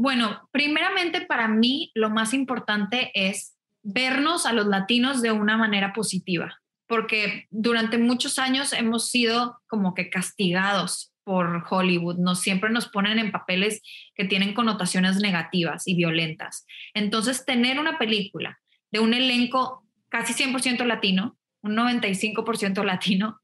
Bueno, 0.00 0.48
primeramente 0.52 1.22
para 1.22 1.48
mí 1.48 1.90
lo 1.92 2.08
más 2.08 2.32
importante 2.32 3.10
es 3.14 3.58
vernos 3.82 4.46
a 4.46 4.52
los 4.52 4.68
latinos 4.68 5.22
de 5.22 5.32
una 5.32 5.56
manera 5.56 5.92
positiva, 5.92 6.56
porque 6.86 7.48
durante 7.50 7.98
muchos 7.98 8.38
años 8.38 8.72
hemos 8.72 9.10
sido 9.10 9.58
como 9.66 9.94
que 9.94 10.08
castigados 10.08 11.12
por 11.24 11.64
Hollywood, 11.68 12.16
no 12.18 12.36
siempre 12.36 12.70
nos 12.70 12.86
ponen 12.86 13.18
en 13.18 13.32
papeles 13.32 13.82
que 14.14 14.24
tienen 14.24 14.54
connotaciones 14.54 15.16
negativas 15.16 15.88
y 15.88 15.96
violentas. 15.96 16.64
Entonces, 16.94 17.44
tener 17.44 17.80
una 17.80 17.98
película 17.98 18.60
de 18.92 19.00
un 19.00 19.14
elenco 19.14 19.84
casi 20.10 20.32
100% 20.32 20.84
latino, 20.84 21.36
un 21.60 21.76
95% 21.76 22.84
latino, 22.84 23.40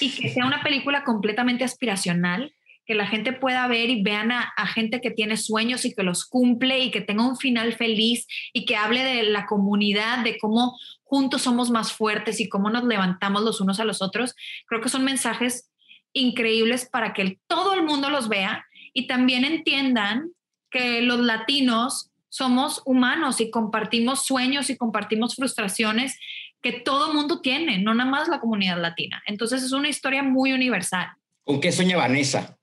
y 0.00 0.12
que 0.12 0.30
sea 0.30 0.46
una 0.46 0.62
película 0.62 1.04
completamente 1.04 1.62
aspiracional, 1.62 2.54
que 2.90 2.96
la 2.96 3.06
gente 3.06 3.32
pueda 3.32 3.68
ver 3.68 3.88
y 3.88 4.02
vean 4.02 4.32
a, 4.32 4.52
a, 4.56 4.66
gente 4.66 5.00
que 5.00 5.12
tiene 5.12 5.36
sueños 5.36 5.84
y 5.84 5.94
que 5.94 6.02
los 6.02 6.24
cumple 6.24 6.80
y 6.80 6.90
que 6.90 7.00
tenga 7.00 7.24
un 7.24 7.36
final 7.36 7.74
feliz 7.74 8.26
y 8.52 8.64
que 8.64 8.74
hable 8.74 9.04
de 9.04 9.22
la 9.22 9.46
comunidad, 9.46 10.24
de 10.24 10.38
cómo 10.38 10.76
juntos 11.04 11.42
somos 11.42 11.70
más 11.70 11.92
fuertes 11.92 12.40
y 12.40 12.48
cómo 12.48 12.68
nos 12.68 12.82
levantamos 12.82 13.42
los 13.42 13.60
unos 13.60 13.78
a 13.78 13.84
los 13.84 14.02
otros. 14.02 14.34
Creo 14.66 14.80
que 14.80 14.88
son 14.88 15.04
mensajes 15.04 15.70
increíbles 16.12 16.84
para 16.84 17.12
que 17.12 17.38
todo 17.46 17.74
el 17.74 17.84
mundo 17.84 18.10
los 18.10 18.28
vea 18.28 18.66
y 18.92 19.06
también 19.06 19.44
entiendan 19.44 20.32
que 20.68 21.00
los 21.00 21.20
latinos 21.20 22.10
somos 22.28 22.82
humanos 22.86 23.40
y 23.40 23.52
compartimos 23.52 24.26
sueños 24.26 24.68
y 24.68 24.76
compartimos 24.76 25.36
frustraciones 25.36 26.18
que 26.60 26.72
todo 26.72 27.14
mundo 27.14 27.40
tiene, 27.40 27.78
no 27.78 27.94
nada 27.94 28.10
más 28.10 28.26
la 28.26 28.40
comunidad 28.40 28.82
latina. 28.82 29.22
Entonces 29.26 29.62
es 29.62 29.70
una 29.70 29.88
historia 29.88 30.24
muy 30.24 30.52
universal. 30.52 31.06
¿Con 31.44 31.60
qué 31.60 31.70
sueña 31.70 31.96
Vanessa? 31.96 32.56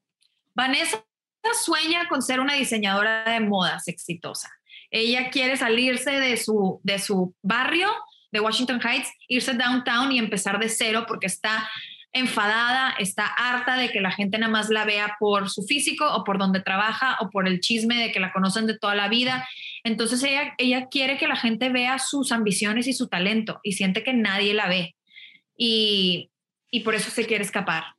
Vanessa 0.57 1.05
sueña 1.63 2.09
con 2.09 2.23
ser 2.23 2.39
una 2.39 2.55
diseñadora 2.55 3.23
de 3.31 3.39
modas 3.39 3.87
exitosa. 3.87 4.49
Ella 4.89 5.29
quiere 5.29 5.55
salirse 5.55 6.11
de 6.19 6.35
su, 6.35 6.81
de 6.83 6.97
su 6.97 7.35
barrio, 7.43 7.89
de 8.31 8.39
Washington 8.39 8.81
Heights, 8.83 9.07
irse 9.27 9.53
downtown 9.53 10.11
y 10.11 10.17
empezar 10.17 10.59
de 10.59 10.67
cero 10.67 11.05
porque 11.07 11.27
está 11.27 11.69
enfadada, 12.11 12.95
está 12.97 13.27
harta 13.27 13.77
de 13.77 13.91
que 13.91 14.01
la 14.01 14.09
gente 14.09 14.39
nada 14.39 14.51
más 14.51 14.69
la 14.69 14.83
vea 14.83 15.15
por 15.19 15.47
su 15.51 15.61
físico 15.61 16.11
o 16.11 16.23
por 16.23 16.39
donde 16.39 16.61
trabaja 16.61 17.17
o 17.19 17.29
por 17.29 17.47
el 17.47 17.59
chisme 17.59 17.95
de 17.95 18.11
que 18.11 18.19
la 18.19 18.33
conocen 18.33 18.65
de 18.65 18.79
toda 18.79 18.95
la 18.95 19.09
vida. 19.09 19.47
Entonces 19.83 20.23
ella, 20.23 20.55
ella 20.57 20.87
quiere 20.87 21.19
que 21.19 21.27
la 21.27 21.35
gente 21.35 21.69
vea 21.69 21.99
sus 21.99 22.31
ambiciones 22.31 22.87
y 22.87 22.93
su 22.93 23.07
talento 23.07 23.59
y 23.61 23.73
siente 23.73 24.03
que 24.03 24.13
nadie 24.13 24.55
la 24.55 24.67
ve. 24.67 24.95
Y, 25.55 26.31
y 26.71 26.79
por 26.79 26.95
eso 26.95 27.11
se 27.11 27.27
quiere 27.27 27.43
escapar. 27.43 27.96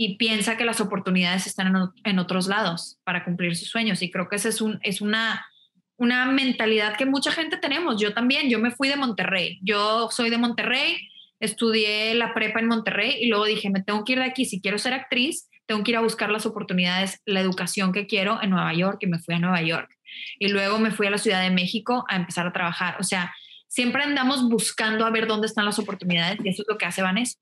Y 0.00 0.16
piensa 0.16 0.56
que 0.56 0.64
las 0.64 0.80
oportunidades 0.80 1.46
están 1.46 1.92
en, 2.04 2.18
otros 2.18 2.46
lados 2.46 2.98
para 3.04 3.24
cumplir 3.24 3.54
sus 3.54 3.68
sueños. 3.68 4.00
Y 4.00 4.10
creo 4.10 4.28
que 4.28 4.36
esa 4.36 4.48
es, 4.48 4.62
un, 4.62 4.78
es 4.82 5.02
una, 5.02 5.46
una 5.98 6.24
mentalidad 6.26 6.96
que 6.96 7.04
mucha 7.04 7.32
gente 7.32 7.58
tenemos. 7.58 8.00
Yo 8.00 8.14
también, 8.14 8.48
yo 8.48 8.58
me 8.58 8.70
fui 8.70 8.88
de 8.88 8.96
Monterrey. 8.96 9.58
Yo 9.62 10.08
soy 10.10 10.30
de 10.30 10.38
Monterrey 10.38 10.96
estudié 11.40 12.14
la 12.14 12.34
prepa 12.34 12.60
en 12.60 12.68
Monterrey 12.68 13.16
y 13.20 13.28
luego 13.28 13.46
dije, 13.46 13.70
me 13.70 13.82
tengo 13.82 14.04
que 14.04 14.12
ir 14.12 14.18
de 14.18 14.26
aquí, 14.26 14.44
si 14.44 14.60
quiero 14.60 14.78
ser 14.78 14.92
actriz, 14.92 15.48
tengo 15.66 15.82
que 15.82 15.92
ir 15.92 15.96
a 15.96 16.02
buscar 16.02 16.30
las 16.30 16.46
oportunidades, 16.46 17.20
la 17.24 17.40
educación 17.40 17.92
que 17.92 18.06
quiero 18.06 18.42
en 18.42 18.50
Nueva 18.50 18.74
York 18.74 18.98
y 19.00 19.06
me 19.06 19.18
fui 19.18 19.34
a 19.34 19.38
Nueva 19.38 19.62
York. 19.62 19.90
Y 20.38 20.48
luego 20.48 20.78
me 20.78 20.90
fui 20.90 21.06
a 21.06 21.10
la 21.10 21.18
Ciudad 21.18 21.42
de 21.42 21.50
México 21.50 22.04
a 22.08 22.16
empezar 22.16 22.46
a 22.46 22.52
trabajar. 22.52 22.96
O 23.00 23.04
sea, 23.04 23.34
siempre 23.68 24.02
andamos 24.02 24.48
buscando 24.48 25.06
a 25.06 25.10
ver 25.10 25.26
dónde 25.26 25.46
están 25.46 25.64
las 25.64 25.78
oportunidades 25.78 26.38
y 26.44 26.48
eso 26.48 26.62
es 26.62 26.68
lo 26.68 26.76
que 26.76 26.86
hace 26.86 27.02
Vanessa. 27.02 27.38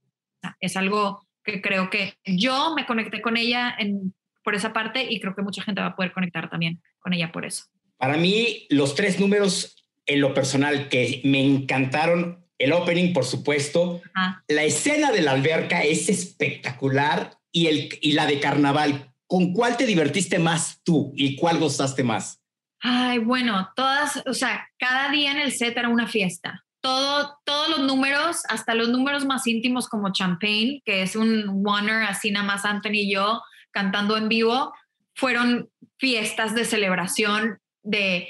Es 0.60 0.76
algo 0.76 1.26
que 1.52 1.62
creo 1.62 1.90
que 1.90 2.14
yo 2.24 2.74
me 2.74 2.86
conecté 2.86 3.20
con 3.20 3.36
ella 3.36 3.74
en, 3.78 4.14
por 4.44 4.54
esa 4.54 4.72
parte 4.72 5.06
y 5.08 5.20
creo 5.20 5.34
que 5.34 5.42
mucha 5.42 5.62
gente 5.62 5.80
va 5.80 5.88
a 5.88 5.96
poder 5.96 6.12
conectar 6.12 6.48
también 6.50 6.80
con 7.00 7.12
ella 7.12 7.32
por 7.32 7.44
eso. 7.44 7.64
Para 7.96 8.16
mí, 8.16 8.66
los 8.70 8.94
tres 8.94 9.18
números 9.18 9.84
en 10.06 10.20
lo 10.20 10.34
personal 10.34 10.88
que 10.88 11.20
me 11.24 11.44
encantaron 11.44 12.46
el 12.58 12.72
opening, 12.72 13.12
por 13.12 13.24
supuesto. 13.24 14.02
Ah. 14.14 14.42
La 14.48 14.64
escena 14.64 15.12
de 15.12 15.22
la 15.22 15.32
alberca 15.32 15.82
es 15.82 16.08
espectacular 16.08 17.38
y, 17.52 17.66
el, 17.66 17.88
y 18.00 18.12
la 18.12 18.26
de 18.26 18.40
carnaval. 18.40 19.12
¿Con 19.26 19.52
cuál 19.52 19.76
te 19.76 19.86
divertiste 19.86 20.38
más 20.38 20.80
tú 20.82 21.12
y 21.14 21.36
cuál 21.36 21.58
gozaste 21.58 22.02
más? 22.02 22.42
Ay, 22.80 23.18
bueno, 23.18 23.70
todas, 23.76 24.22
o 24.26 24.34
sea, 24.34 24.68
cada 24.78 25.10
día 25.10 25.32
en 25.32 25.38
el 25.38 25.52
set 25.52 25.76
era 25.76 25.88
una 25.88 26.06
fiesta. 26.06 26.64
Todo, 26.80 27.38
todos 27.44 27.68
los 27.70 27.80
números, 27.80 28.42
hasta 28.48 28.74
los 28.74 28.88
números 28.88 29.24
más 29.24 29.46
íntimos 29.46 29.88
como 29.88 30.12
Champagne, 30.12 30.80
que 30.84 31.02
es 31.02 31.16
un 31.16 31.44
Warner, 31.48 32.04
así 32.04 32.30
nada 32.30 32.46
más 32.46 32.64
Anthony 32.64 32.92
y 32.92 33.12
yo 33.12 33.42
cantando 33.70 34.16
en 34.16 34.28
vivo, 34.28 34.72
fueron 35.14 35.68
fiestas 35.98 36.54
de 36.54 36.64
celebración, 36.64 37.58
de, 37.82 38.28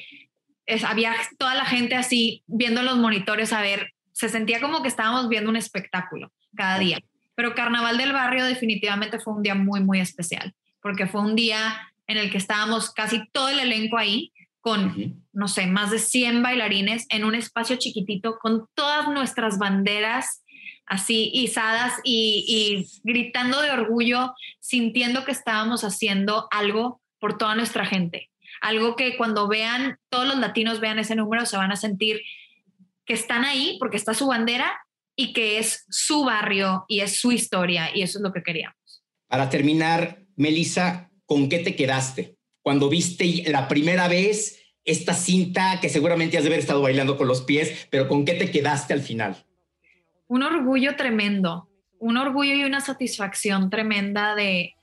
es, 0.66 0.84
había 0.84 1.14
toda 1.38 1.54
la 1.54 1.64
gente 1.64 1.94
así 1.94 2.42
viendo 2.46 2.82
los 2.82 2.96
monitores 2.96 3.52
a 3.52 3.60
ver 3.60 3.92
se 4.18 4.28
sentía 4.28 4.60
como 4.60 4.82
que 4.82 4.88
estábamos 4.88 5.28
viendo 5.28 5.48
un 5.48 5.54
espectáculo 5.54 6.32
cada 6.56 6.80
día. 6.80 6.98
Pero 7.36 7.54
Carnaval 7.54 7.98
del 7.98 8.12
Barrio 8.12 8.46
definitivamente 8.46 9.20
fue 9.20 9.32
un 9.32 9.44
día 9.44 9.54
muy, 9.54 9.80
muy 9.80 10.00
especial, 10.00 10.52
porque 10.82 11.06
fue 11.06 11.20
un 11.20 11.36
día 11.36 11.88
en 12.08 12.16
el 12.16 12.28
que 12.28 12.38
estábamos 12.38 12.90
casi 12.90 13.28
todo 13.30 13.48
el 13.48 13.60
elenco 13.60 13.96
ahí, 13.96 14.32
con, 14.68 15.24
no 15.32 15.48
sé, 15.48 15.66
más 15.66 15.90
de 15.90 15.98
100 15.98 16.42
bailarines 16.42 17.06
en 17.08 17.24
un 17.24 17.34
espacio 17.34 17.76
chiquitito, 17.76 18.38
con 18.38 18.66
todas 18.74 19.08
nuestras 19.08 19.56
banderas 19.56 20.44
así 20.84 21.30
izadas 21.32 21.94
y, 22.04 22.44
y 22.46 23.00
gritando 23.02 23.62
de 23.62 23.70
orgullo, 23.70 24.34
sintiendo 24.60 25.24
que 25.24 25.32
estábamos 25.32 25.84
haciendo 25.84 26.48
algo 26.50 27.00
por 27.18 27.38
toda 27.38 27.54
nuestra 27.54 27.86
gente. 27.86 28.28
Algo 28.60 28.94
que 28.94 29.16
cuando 29.16 29.48
vean, 29.48 29.96
todos 30.10 30.28
los 30.28 30.38
latinos 30.38 30.80
vean 30.80 30.98
ese 30.98 31.16
número, 31.16 31.46
se 31.46 31.56
van 31.56 31.72
a 31.72 31.76
sentir 31.76 32.20
que 33.06 33.14
están 33.14 33.46
ahí 33.46 33.78
porque 33.80 33.96
está 33.96 34.12
su 34.12 34.26
bandera 34.26 34.78
y 35.16 35.32
que 35.32 35.58
es 35.58 35.86
su 35.88 36.24
barrio 36.24 36.84
y 36.88 37.00
es 37.00 37.16
su 37.16 37.32
historia 37.32 37.88
y 37.94 38.02
eso 38.02 38.18
es 38.18 38.22
lo 38.22 38.34
que 38.34 38.42
queríamos. 38.42 38.76
Para 39.28 39.48
terminar, 39.48 40.24
Melissa, 40.36 41.10
¿con 41.24 41.48
qué 41.48 41.60
te 41.60 41.74
quedaste? 41.74 42.36
Cuando 42.60 42.90
viste 42.90 43.44
la 43.46 43.66
primera 43.66 44.08
vez 44.08 44.57
esta 44.88 45.12
cinta 45.12 45.80
que 45.80 45.90
seguramente 45.90 46.38
has 46.38 46.44
de 46.44 46.48
haber 46.48 46.60
estado 46.60 46.80
bailando 46.80 47.18
con 47.18 47.28
los 47.28 47.42
pies, 47.42 47.86
pero 47.90 48.08
¿con 48.08 48.24
qué 48.24 48.32
te 48.32 48.50
quedaste 48.50 48.94
al 48.94 49.02
final? 49.02 49.36
Un 50.28 50.42
orgullo 50.42 50.96
tremendo, 50.96 51.68
un 51.98 52.16
orgullo 52.16 52.54
y 52.54 52.64
una 52.64 52.80
satisfacción 52.80 53.68
tremenda 53.68 54.34
de, 54.34 54.74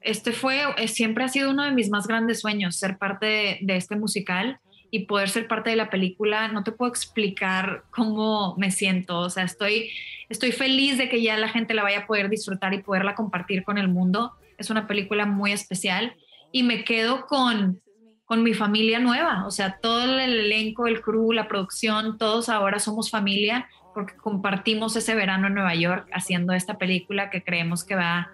este 0.00 0.32
fue, 0.32 0.60
eh, 0.76 0.86
siempre 0.86 1.24
ha 1.24 1.28
sido 1.28 1.50
uno 1.50 1.64
de 1.64 1.72
mis 1.72 1.90
más 1.90 2.06
grandes 2.06 2.40
sueños, 2.40 2.76
ser 2.76 2.98
parte 2.98 3.58
de, 3.60 3.76
este 3.76 3.96
musical 3.96 4.60
y 4.92 5.06
poder 5.06 5.28
ser 5.28 5.48
parte 5.48 5.70
de 5.70 5.76
la 5.76 5.90
película. 5.90 6.46
No 6.48 6.62
te 6.62 6.70
puedo 6.70 6.88
explicar 6.88 7.82
cómo 7.90 8.54
me 8.58 8.70
siento, 8.70 9.18
o 9.18 9.30
sea, 9.30 9.42
estoy, 9.42 9.90
estoy 10.28 10.52
feliz 10.52 10.98
de 10.98 11.08
que 11.08 11.20
ya 11.20 11.36
la 11.36 11.48
gente 11.48 11.74
la 11.74 11.82
vaya 11.82 12.00
a 12.00 12.06
poder 12.06 12.30
disfrutar 12.30 12.74
y 12.74 12.82
poderla 12.82 13.16
compartir 13.16 13.64
con 13.64 13.76
el 13.76 13.88
mundo. 13.88 14.34
Es 14.56 14.70
una 14.70 14.86
película 14.86 15.26
muy 15.26 15.50
especial 15.50 16.14
y 16.52 16.62
me 16.62 16.84
quedo 16.84 17.26
con, 17.26 17.82
con 18.28 18.42
mi 18.42 18.52
familia 18.52 18.98
nueva, 18.98 19.46
o 19.46 19.50
sea, 19.50 19.78
todo 19.80 20.02
el 20.02 20.20
elenco, 20.20 20.86
el 20.86 21.00
crew, 21.00 21.32
la 21.32 21.48
producción, 21.48 22.18
todos 22.18 22.50
ahora 22.50 22.78
somos 22.78 23.10
familia 23.10 23.66
porque 23.94 24.16
compartimos 24.16 24.94
ese 24.96 25.14
verano 25.14 25.46
en 25.46 25.54
Nueva 25.54 25.74
York 25.74 26.06
haciendo 26.12 26.52
esta 26.52 26.76
película 26.76 27.30
que 27.30 27.42
creemos 27.42 27.84
que 27.84 27.94
va 27.94 28.30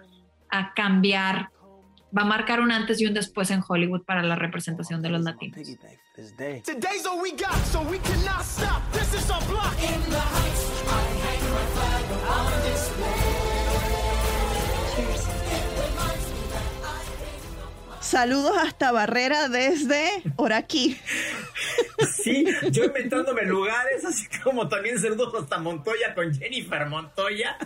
a 0.49 0.73
cambiar, 0.73 1.49
va 2.15 2.23
a 2.23 2.25
marcar 2.25 2.59
un 2.59 2.73
antes 2.73 2.99
y 2.99 3.05
un 3.05 3.13
después 3.13 3.49
en 3.51 3.63
Hollywood 3.65 4.03
para 4.03 4.21
la 4.21 4.35
representación 4.35 5.01
de 5.01 5.09
los 5.09 5.21
latinos. 5.21 5.61
Saludos 18.05 18.55
hasta 18.55 18.91
Barrera 18.91 19.49
desde 19.49 20.07
Oraquí. 20.35 20.95
Sí, 22.23 22.45
yo 22.69 22.83
inventándome 22.83 23.43
lugares, 23.45 24.05
así 24.05 24.27
como 24.43 24.69
también 24.69 24.99
saludos 24.99 25.33
hasta 25.41 25.57
Montoya 25.57 26.13
con 26.13 26.31
Jennifer 26.31 26.85
Montoya. 26.85 27.57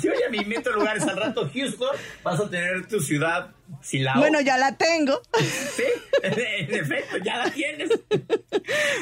Yo 0.00 0.12
ya 0.12 0.30
me 0.30 0.38
invento 0.38 0.70
lugares 0.70 1.02
al 1.02 1.16
rato, 1.16 1.50
Houston, 1.52 1.96
vas 2.22 2.38
a 2.38 2.48
tener 2.48 2.86
tu 2.86 3.00
ciudad 3.00 3.50
Silao. 3.82 4.18
Bueno, 4.18 4.40
ya 4.40 4.56
la 4.58 4.76
tengo. 4.76 5.20
Sí, 5.38 5.82
en 6.22 6.74
efecto, 6.74 7.18
ya 7.24 7.36
la 7.38 7.50
tienes. 7.50 7.90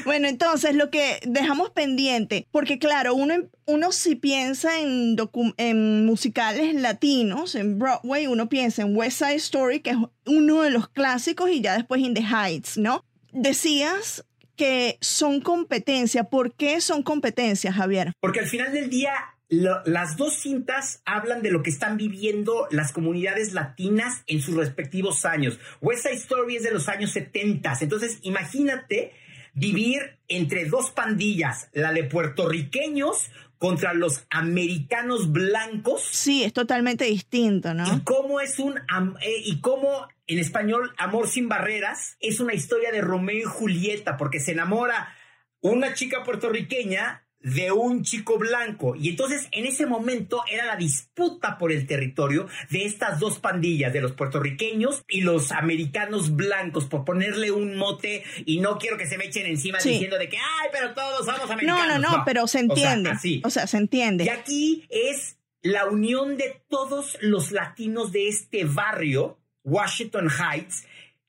Bueno, 0.04 0.28
entonces 0.28 0.74
lo 0.74 0.90
que 0.90 1.18
dejamos 1.26 1.70
pendiente, 1.70 2.46
porque 2.50 2.78
claro, 2.78 3.14
uno, 3.14 3.34
uno 3.66 3.92
si 3.92 4.14
piensa 4.14 4.78
en, 4.80 5.16
en 5.56 6.06
musicales 6.06 6.74
latinos, 6.74 7.54
en 7.54 7.78
Broadway, 7.78 8.26
uno 8.26 8.48
piensa 8.48 8.82
en 8.82 8.96
West 8.96 9.18
Side 9.18 9.36
Story, 9.36 9.80
que 9.80 9.90
es 9.90 9.96
uno 10.26 10.62
de 10.62 10.70
los 10.70 10.88
clásicos, 10.88 11.50
y 11.50 11.60
ya 11.60 11.74
después 11.74 12.00
In 12.00 12.14
the 12.14 12.22
Heights, 12.22 12.78
¿no? 12.78 13.04
Decías 13.32 14.24
que 14.56 14.98
son 15.00 15.40
competencia. 15.40 16.24
¿Por 16.24 16.54
qué 16.54 16.80
son 16.80 17.02
competencias, 17.02 17.74
Javier? 17.74 18.12
Porque 18.20 18.40
al 18.40 18.46
final 18.46 18.72
del 18.72 18.88
día, 18.88 19.12
lo- 19.48 19.82
las 19.84 20.16
dos 20.16 20.34
cintas 20.34 21.02
hablan 21.04 21.42
de 21.42 21.50
lo 21.50 21.62
que 21.62 21.70
están 21.70 21.96
viviendo 21.96 22.66
las 22.70 22.92
comunidades 22.92 23.52
latinas 23.52 24.22
en 24.26 24.40
sus 24.40 24.56
respectivos 24.56 25.24
años. 25.24 25.58
West 25.80 26.02
Side 26.02 26.14
Story 26.16 26.56
es 26.56 26.62
de 26.64 26.72
los 26.72 26.88
años 26.88 27.10
70. 27.12 27.72
Entonces, 27.80 28.18
imagínate 28.22 29.12
vivir 29.54 30.18
entre 30.28 30.64
dos 30.66 30.90
pandillas, 30.90 31.68
la 31.72 31.92
de 31.92 32.04
puertorriqueños 32.04 33.30
contra 33.58 33.94
los 33.94 34.26
americanos 34.30 35.32
blancos. 35.32 36.02
Sí, 36.10 36.44
es 36.44 36.52
totalmente 36.52 37.04
distinto, 37.06 37.72
¿no? 37.72 37.86
Y 37.96 38.00
cómo 38.00 38.40
es 38.40 38.58
un 38.58 38.76
eh, 38.76 39.42
y 39.44 39.60
cómo 39.60 40.06
en 40.26 40.38
español 40.38 40.92
Amor 40.98 41.28
sin 41.28 41.48
barreras 41.48 42.16
es 42.20 42.40
una 42.40 42.52
historia 42.52 42.92
de 42.92 43.00
Romeo 43.00 43.38
y 43.38 43.42
Julieta 43.44 44.16
porque 44.18 44.40
se 44.40 44.52
enamora 44.52 45.14
una 45.60 45.94
chica 45.94 46.22
puertorriqueña 46.22 47.25
de 47.54 47.70
un 47.70 48.02
chico 48.02 48.38
blanco 48.38 48.96
y 48.96 49.08
entonces 49.10 49.46
en 49.52 49.66
ese 49.66 49.86
momento 49.86 50.42
era 50.50 50.64
la 50.66 50.74
disputa 50.74 51.58
por 51.58 51.70
el 51.70 51.86
territorio 51.86 52.48
de 52.70 52.84
estas 52.84 53.20
dos 53.20 53.38
pandillas 53.38 53.92
de 53.92 54.00
los 54.00 54.12
puertorriqueños 54.12 55.04
y 55.08 55.20
los 55.20 55.52
americanos 55.52 56.34
blancos 56.34 56.86
por 56.86 57.04
ponerle 57.04 57.52
un 57.52 57.76
mote 57.76 58.24
y 58.44 58.58
no 58.58 58.78
quiero 58.78 58.96
que 58.98 59.06
se 59.06 59.16
me 59.16 59.26
echen 59.26 59.46
encima 59.46 59.78
Sí. 59.78 59.90
diciendo 59.90 60.18
de 60.18 60.28
que 60.28 60.38
ay 60.38 60.70
pero 60.72 60.92
todos 60.92 61.24
somos 61.24 61.46
No, 61.46 61.52
americanos 61.52 62.00
no, 62.00 62.16
no, 62.18 62.22
pero 62.24 62.48
se 62.48 62.58
O 62.58 62.74
sea, 62.74 62.92
entiende. 62.92 63.10
así. 63.10 63.42
O 63.44 63.50
sea, 63.50 63.66
se 63.68 63.76
entiende. 63.76 64.24
Y 64.24 64.28
aquí 64.28 64.84
es 64.90 65.38
la 65.62 65.86
unión 65.86 66.36
de 66.36 66.62
todos 66.68 67.16
los 67.20 67.52
latinos 67.52 68.10
de 68.10 68.26
este 68.28 68.64
barrio, 68.64 69.38
Washington 69.62 70.28
Heights, 70.30 70.84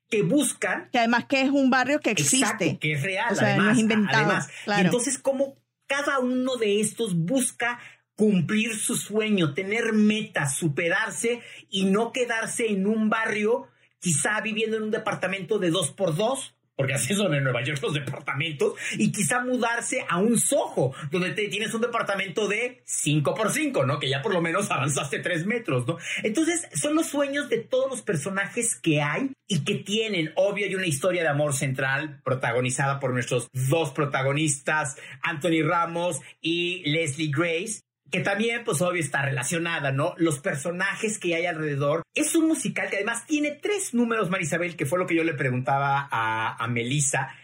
que 0.09 0.23
buscan. 0.23 0.89
Que 0.91 0.97
además 0.99 1.25
que 1.25 1.41
es 1.41 1.49
un 1.51 1.69
barrio 1.69 1.99
que 1.99 2.09
existe. 2.11 2.37
Exacto, 2.45 2.79
que 2.79 2.93
es 2.93 3.03
real, 3.03 3.33
O 3.33 3.35
sea, 3.35 3.47
además. 3.49 3.65
no 3.67 3.71
es 3.73 3.77
inventado, 3.79 4.17
además. 4.25 4.49
claro. 4.63 4.81
Y 4.81 4.85
entonces, 4.85 5.17
como 5.19 5.57
cada 5.87 6.19
uno 6.19 6.57
de 6.57 6.79
estos 6.79 7.15
busca 7.15 7.79
cumplir 8.15 8.75
su 8.75 8.95
sueño, 8.95 9.53
tener 9.53 9.93
metas, 9.93 10.57
superarse 10.57 11.41
y 11.69 11.85
no 11.85 12.11
quedarse 12.11 12.67
en 12.67 12.87
un 12.87 13.09
barrio, 13.09 13.67
quizá 13.99 14.41
viviendo 14.41 14.77
en 14.77 14.83
un 14.83 14.91
departamento 14.91 15.59
de 15.59 15.69
dos 15.69 15.91
por 15.91 16.15
dos, 16.15 16.55
porque 16.77 16.93
así 16.93 17.13
son 17.13 17.33
en 17.33 17.43
Nueva 17.43 17.63
York 17.63 17.81
los 17.81 17.93
departamentos, 17.93 18.75
y 18.97 19.11
quizá 19.11 19.43
mudarse 19.43 20.05
a 20.07 20.17
un 20.19 20.39
Soho, 20.39 20.93
donde 21.11 21.31
te 21.31 21.47
tienes 21.49 21.73
un 21.73 21.81
departamento 21.81 22.47
de 22.47 22.81
5 22.85 23.33
por 23.33 23.51
5 23.51 23.85
¿no? 23.85 23.99
Que 23.99 24.09
ya 24.09 24.21
por 24.21 24.33
lo 24.33 24.41
menos 24.41 24.69
avanzaste 24.71 25.19
3 25.19 25.45
metros, 25.45 25.87
¿no? 25.87 25.97
Entonces, 26.23 26.67
son 26.73 26.95
los 26.95 27.07
sueños 27.07 27.49
de 27.49 27.57
todos 27.57 27.89
los 27.89 28.01
personajes 28.01 28.75
que 28.75 29.01
hay 29.01 29.31
y 29.47 29.63
que 29.63 29.75
tienen, 29.75 30.31
obvio, 30.35 30.67
y 30.67 30.75
una 30.75 30.87
historia 30.87 31.23
de 31.23 31.29
amor 31.29 31.53
central 31.53 32.21
protagonizada 32.23 32.99
por 32.99 33.11
nuestros 33.11 33.49
dos 33.53 33.91
protagonistas, 33.91 34.97
Anthony 35.23 35.63
Ramos 35.65 36.19
y 36.41 36.83
Leslie 36.89 37.31
Grace, 37.35 37.81
que 38.11 38.21
también, 38.21 38.63
pues 38.63 38.81
obvio, 38.81 39.01
está 39.01 39.21
relacionada, 39.21 39.91
¿no? 39.91 40.13
Los 40.17 40.39
personajes 40.39 41.17
que 41.19 41.35
hay 41.35 41.45
alrededor. 41.45 42.03
Es 42.13 42.35
un 42.35 42.47
musical 42.47 42.89
que 42.89 42.97
además 42.97 43.25
tiene 43.25 43.51
tres 43.51 43.93
números, 43.93 44.29
Marisabel, 44.29 44.75
que 44.75 44.85
fue 44.85 44.99
lo 44.99 45.07
que 45.07 45.15
yo 45.15 45.23
le 45.23 45.33
preguntaba 45.33 46.07
a, 46.09 46.67
Melissa, 46.67 47.35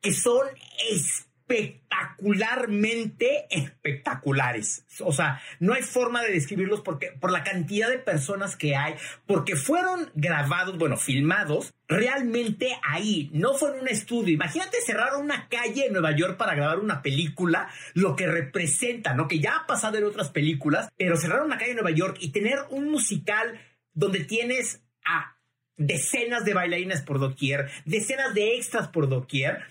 que 0.00 0.12
son 0.12 0.46
espectacularmente 1.48 3.46
espectaculares. 3.50 4.84
O 5.00 5.12
sea, 5.12 5.40
no 5.60 5.74
hay 5.74 5.82
forma 5.82 6.22
de 6.22 6.32
describirlos 6.32 6.80
porque, 6.82 7.12
por 7.12 7.32
la 7.32 7.42
cantidad 7.42 7.88
de 7.88 7.98
personas 7.98 8.56
que 8.56 8.76
hay, 8.76 8.94
porque 9.26 9.56
fueron 9.56 10.10
grabados, 10.14 10.76
bueno, 10.78 10.96
filmados 10.96 11.72
realmente 11.88 12.76
ahí, 12.86 13.30
no 13.32 13.54
fue 13.54 13.70
en 13.70 13.80
un 13.80 13.88
estudio. 13.88 14.34
Imagínate 14.34 14.78
cerrar 14.84 15.16
una 15.16 15.48
calle 15.48 15.86
en 15.86 15.92
Nueva 15.92 16.14
York 16.14 16.36
para 16.36 16.54
grabar 16.54 16.80
una 16.80 17.00
película, 17.00 17.70
lo 17.94 18.14
que 18.14 18.26
representa, 18.26 19.14
¿no? 19.14 19.26
Que 19.26 19.38
ya 19.38 19.56
ha 19.56 19.66
pasado 19.66 19.96
en 19.96 20.04
otras 20.04 20.28
películas, 20.28 20.90
pero 20.98 21.16
cerrar 21.16 21.42
una 21.42 21.56
calle 21.56 21.70
en 21.70 21.76
Nueva 21.76 21.92
York 21.92 22.18
y 22.20 22.30
tener 22.30 22.58
un 22.70 22.90
musical 22.90 23.58
donde 23.94 24.24
tienes 24.24 24.82
a 25.04 25.38
decenas 25.78 26.44
de 26.44 26.52
bailarines 26.54 27.00
por 27.00 27.18
doquier, 27.18 27.70
decenas 27.86 28.34
de 28.34 28.56
extras 28.56 28.88
por 28.88 29.08
doquier. 29.08 29.62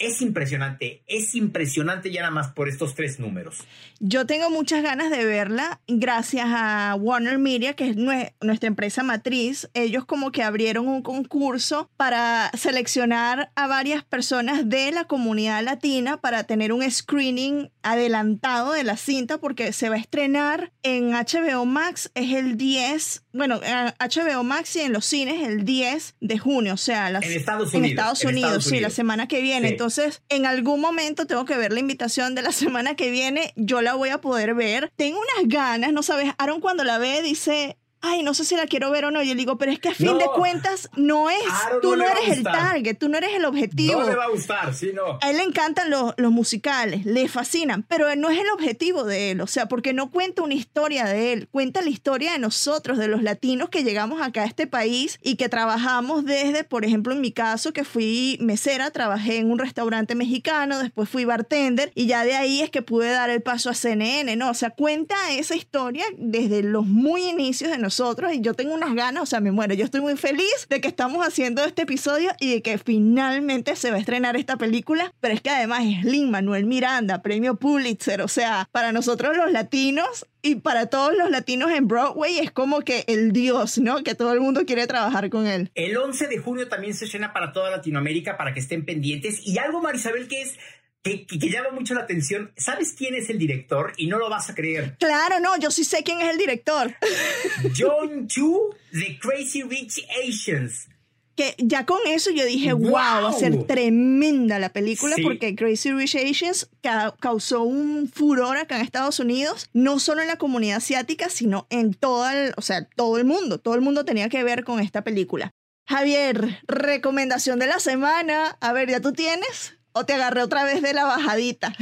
Es 0.00 0.22
impresionante, 0.22 1.02
es 1.06 1.34
impresionante 1.34 2.10
ya 2.10 2.22
nada 2.22 2.30
más 2.32 2.48
por 2.52 2.68
estos 2.70 2.94
tres 2.94 3.20
números. 3.20 3.58
Yo 4.00 4.24
tengo 4.24 4.48
muchas 4.48 4.82
ganas 4.82 5.10
de 5.10 5.26
verla 5.26 5.78
gracias 5.86 6.46
a 6.48 6.96
Warner 6.98 7.36
Media, 7.38 7.74
que 7.74 7.90
es 7.90 7.96
nue- 7.96 8.32
nuestra 8.40 8.66
empresa 8.68 9.02
matriz. 9.02 9.68
Ellos 9.74 10.06
como 10.06 10.32
que 10.32 10.42
abrieron 10.42 10.88
un 10.88 11.02
concurso 11.02 11.90
para 11.98 12.50
seleccionar 12.56 13.52
a 13.56 13.66
varias 13.66 14.02
personas 14.02 14.66
de 14.70 14.90
la 14.90 15.04
comunidad 15.04 15.62
latina 15.62 16.16
para 16.16 16.44
tener 16.44 16.72
un 16.72 16.90
screening 16.90 17.68
adelantado 17.82 18.72
de 18.72 18.84
la 18.84 18.96
cinta 18.96 19.36
porque 19.38 19.72
se 19.74 19.90
va 19.90 19.96
a 19.96 19.98
estrenar 19.98 20.72
en 20.82 21.10
HBO 21.12 21.66
Max, 21.66 22.10
es 22.14 22.32
el 22.32 22.56
10, 22.56 23.24
bueno, 23.32 23.60
en 23.62 23.94
HBO 23.98 24.42
Max 24.42 24.74
y 24.76 24.80
en 24.80 24.92
los 24.92 25.04
cines 25.06 25.46
el 25.46 25.64
10 25.64 26.14
de 26.20 26.38
junio, 26.38 26.74
o 26.74 26.76
sea, 26.76 27.10
las- 27.10 27.22
En 27.24 27.32
Estados 27.32 27.72
en 27.74 27.80
Unidos, 27.80 27.90
Estados 27.98 28.22
en 28.22 28.28
Unidos, 28.30 28.48
Estados 28.50 28.64
sí, 28.64 28.70
la 28.70 28.76
Unidos. 28.78 28.92
semana 28.94 29.28
que 29.28 29.40
viene. 29.40 29.68
Sí. 29.68 29.72
Entonces, 29.74 30.22
en 30.28 30.46
algún 30.46 30.80
momento 30.80 31.26
tengo 31.26 31.44
que 31.44 31.56
ver 31.56 31.72
la 31.72 31.80
invitación 31.80 32.34
de 32.34 32.42
la 32.42 32.52
semana 32.52 32.96
que 32.96 33.10
viene. 33.10 33.52
Yo 33.56 33.82
la 33.82 33.94
voy 33.94 34.08
a 34.10 34.20
poder 34.20 34.54
ver. 34.54 34.90
Tengo 34.96 35.18
unas 35.20 35.48
ganas, 35.48 35.92
no 35.92 36.02
sabes. 36.02 36.32
Aaron 36.38 36.60
cuando 36.60 36.84
la 36.84 36.98
ve 36.98 37.22
dice, 37.22 37.76
ay, 38.02 38.22
no 38.22 38.32
sé 38.34 38.44
si 38.44 38.56
la 38.56 38.66
quiero 38.66 38.90
ver 38.90 39.04
o 39.04 39.10
no. 39.10 39.22
Yo 39.22 39.34
le 39.34 39.40
digo, 39.40 39.58
pero 39.58 39.70
es 39.72 39.78
que 39.78 39.90
a 39.90 39.94
fin 39.94 40.06
No. 40.06 40.18
de 40.18 40.26
cuentas 40.34 40.88
no 40.96 41.28
es, 41.30 41.36
Aaron 41.66 41.80
tú 41.82 41.96
no 41.96 42.04
eres 42.06 42.28
el 42.38 42.42
target, 42.42 42.96
tú 42.98 43.08
no 43.08 43.18
eres 43.18 43.34
el 43.34 43.44
objetivo. 43.44 44.00
No 44.00 44.08
le 44.08 44.16
va 44.16 44.24
a 44.24 44.28
gustar, 44.30 44.74
sí, 44.74 44.90
no. 44.94 45.18
A 45.20 45.30
él 45.30 45.36
le 45.36 45.42
encantan 45.42 45.90
los, 45.90 46.14
los 46.16 46.32
musicales, 46.32 47.04
le 47.04 47.28
fascinan, 47.28 47.82
pero 47.82 48.14
no 48.16 48.30
es 48.30 48.38
el 48.38 48.48
objetivo 48.50 49.04
de 49.04 49.32
él, 49.32 49.40
o 49.42 49.46
sea, 49.46 49.66
porque 49.66 49.92
no 49.92 50.10
cuenta 50.10 50.42
una 50.42 50.54
historia 50.54 51.04
de 51.04 51.32
él, 51.34 51.48
cuenta 51.50 51.82
la 51.82 51.90
historia 51.90 52.32
de 52.32 52.38
nosotros, 52.38 52.96
de 52.96 53.08
los 53.08 53.22
latinos 53.22 53.68
que 53.68 53.84
llegamos 53.84 54.22
acá 54.22 54.42
a 54.42 54.46
este 54.46 54.66
país 54.66 55.18
y 55.22 55.36
que 55.36 55.48
trabajamos 55.50 56.24
desde, 56.24 56.64
por 56.64 56.84
ejemplo, 56.86 57.12
en 57.12 57.20
mi 57.20 57.32
caso, 57.32 57.72
que 57.74 57.84
fui 57.84 58.38
mesera, 58.40 58.90
trabajé 58.90 59.36
en 59.36 59.50
un 59.50 59.58
restaurante 59.58 60.14
mexicano, 60.14 60.78
después 60.78 61.08
fui 61.08 61.26
bartender 61.26 61.92
y 61.94 62.06
ya 62.06 62.24
de 62.24 62.34
ahí 62.34 62.62
es 62.62 62.70
que 62.70 62.80
pude 62.80 63.10
dar 63.10 63.28
el 63.28 63.42
paso 63.42 63.68
a 63.68 63.74
CNN, 63.74 64.36
¿no? 64.36 64.48
O 64.50 64.54
sea, 64.54 64.70
cuenta 64.70 65.16
esa 65.32 65.54
historia 65.54 66.04
desde 66.16 66.62
los 66.62 66.86
muy 66.86 67.24
inicios 67.24 67.70
de 67.70 67.76
nosotros 67.76 67.89
y 68.32 68.40
yo 68.40 68.54
tengo 68.54 68.74
unas 68.74 68.94
ganas, 68.94 69.22
o 69.22 69.26
sea, 69.26 69.40
me 69.40 69.50
muero. 69.52 69.74
Yo 69.74 69.84
estoy 69.84 70.00
muy 70.00 70.16
feliz 70.16 70.66
de 70.68 70.80
que 70.80 70.88
estamos 70.88 71.26
haciendo 71.26 71.64
este 71.64 71.82
episodio 71.82 72.30
y 72.38 72.54
de 72.54 72.62
que 72.62 72.78
finalmente 72.78 73.76
se 73.76 73.90
va 73.90 73.96
a 73.96 74.00
estrenar 74.00 74.36
esta 74.36 74.56
película, 74.56 75.12
pero 75.20 75.34
es 75.34 75.40
que 75.40 75.50
además 75.50 75.82
es 75.84 76.04
Lin 76.04 76.30
Manuel 76.30 76.66
Miranda, 76.66 77.22
premio 77.22 77.56
Pulitzer, 77.56 78.22
o 78.22 78.28
sea, 78.28 78.68
para 78.72 78.92
nosotros 78.92 79.36
los 79.36 79.50
latinos 79.50 80.26
y 80.42 80.56
para 80.56 80.86
todos 80.86 81.14
los 81.16 81.30
latinos 81.30 81.70
en 81.70 81.88
Broadway 81.88 82.38
es 82.38 82.50
como 82.50 82.80
que 82.80 83.04
el 83.08 83.32
dios, 83.32 83.78
¿no? 83.78 84.02
Que 84.02 84.14
todo 84.14 84.32
el 84.32 84.40
mundo 84.40 84.64
quiere 84.64 84.86
trabajar 84.86 85.28
con 85.28 85.46
él. 85.46 85.70
El 85.74 85.96
11 85.96 86.28
de 86.28 86.38
junio 86.38 86.68
también 86.68 86.94
se 86.94 87.04
estrena 87.04 87.32
para 87.32 87.52
toda 87.52 87.70
Latinoamérica 87.70 88.36
para 88.36 88.54
que 88.54 88.60
estén 88.60 88.84
pendientes. 88.84 89.46
Y 89.46 89.58
algo, 89.58 89.82
Marisabel, 89.82 90.28
que 90.28 90.42
es 90.42 90.56
que, 91.02 91.26
que, 91.26 91.38
que 91.38 91.48
llama 91.50 91.70
mucho 91.70 91.94
la 91.94 92.02
atención. 92.02 92.52
¿Sabes 92.56 92.92
quién 92.96 93.14
es 93.14 93.30
el 93.30 93.38
director? 93.38 93.92
Y 93.96 94.06
no 94.06 94.18
lo 94.18 94.28
vas 94.28 94.50
a 94.50 94.54
creer. 94.54 94.96
Claro, 94.98 95.40
no, 95.40 95.56
yo 95.58 95.70
sí 95.70 95.84
sé 95.84 96.02
quién 96.02 96.20
es 96.20 96.28
el 96.30 96.38
director. 96.38 96.94
John 97.76 98.26
Chu 98.28 98.74
de 98.92 99.18
Crazy 99.18 99.62
Rich 99.62 100.04
Asians. 100.26 100.88
que 101.36 101.54
ya 101.58 101.86
con 101.86 102.00
eso 102.06 102.30
yo 102.32 102.44
dije, 102.44 102.74
wow, 102.74 102.90
¡Wow! 102.90 102.92
va 103.24 103.28
a 103.30 103.32
ser 103.32 103.64
tremenda 103.64 104.58
la 104.58 104.72
película 104.74 105.16
Sí. 105.16 105.22
porque 105.22 105.54
Crazy 105.54 105.90
Rich 105.90 106.16
Asians 106.16 106.68
ca- 106.82 107.14
causó 107.18 107.62
un 107.62 108.10
furor 108.12 108.58
acá 108.58 108.76
en 108.76 108.82
Estados 108.82 109.20
Unidos, 109.20 109.70
no 109.72 110.00
solo 110.00 110.20
en 110.20 110.28
la 110.28 110.36
comunidad 110.36 110.76
asiática, 110.78 111.30
sino 111.30 111.66
en 111.70 111.94
todo 111.94 112.28
el, 112.28 112.52
o 112.58 112.62
sea, 112.62 112.84
todo 112.84 113.16
el 113.16 113.24
mundo. 113.24 113.58
Todo 113.58 113.74
el 113.74 113.80
mundo 113.80 114.04
tenía 114.04 114.28
que 114.28 114.44
ver 114.44 114.64
con 114.64 114.80
esta 114.80 115.02
película. 115.02 115.50
Javier, 115.88 116.60
recomendación 116.68 117.58
de 117.58 117.66
la 117.68 117.78
semana. 117.80 118.58
A 118.60 118.72
ver, 118.74 118.90
¿ya 118.90 119.00
tú 119.00 119.12
tienes? 119.12 119.78
¿O 119.92 120.06
te 120.06 120.14
agarré 120.14 120.42
otra 120.42 120.64
vez 120.64 120.82
de 120.82 120.92
la 120.92 121.04
bajadita? 121.04 121.72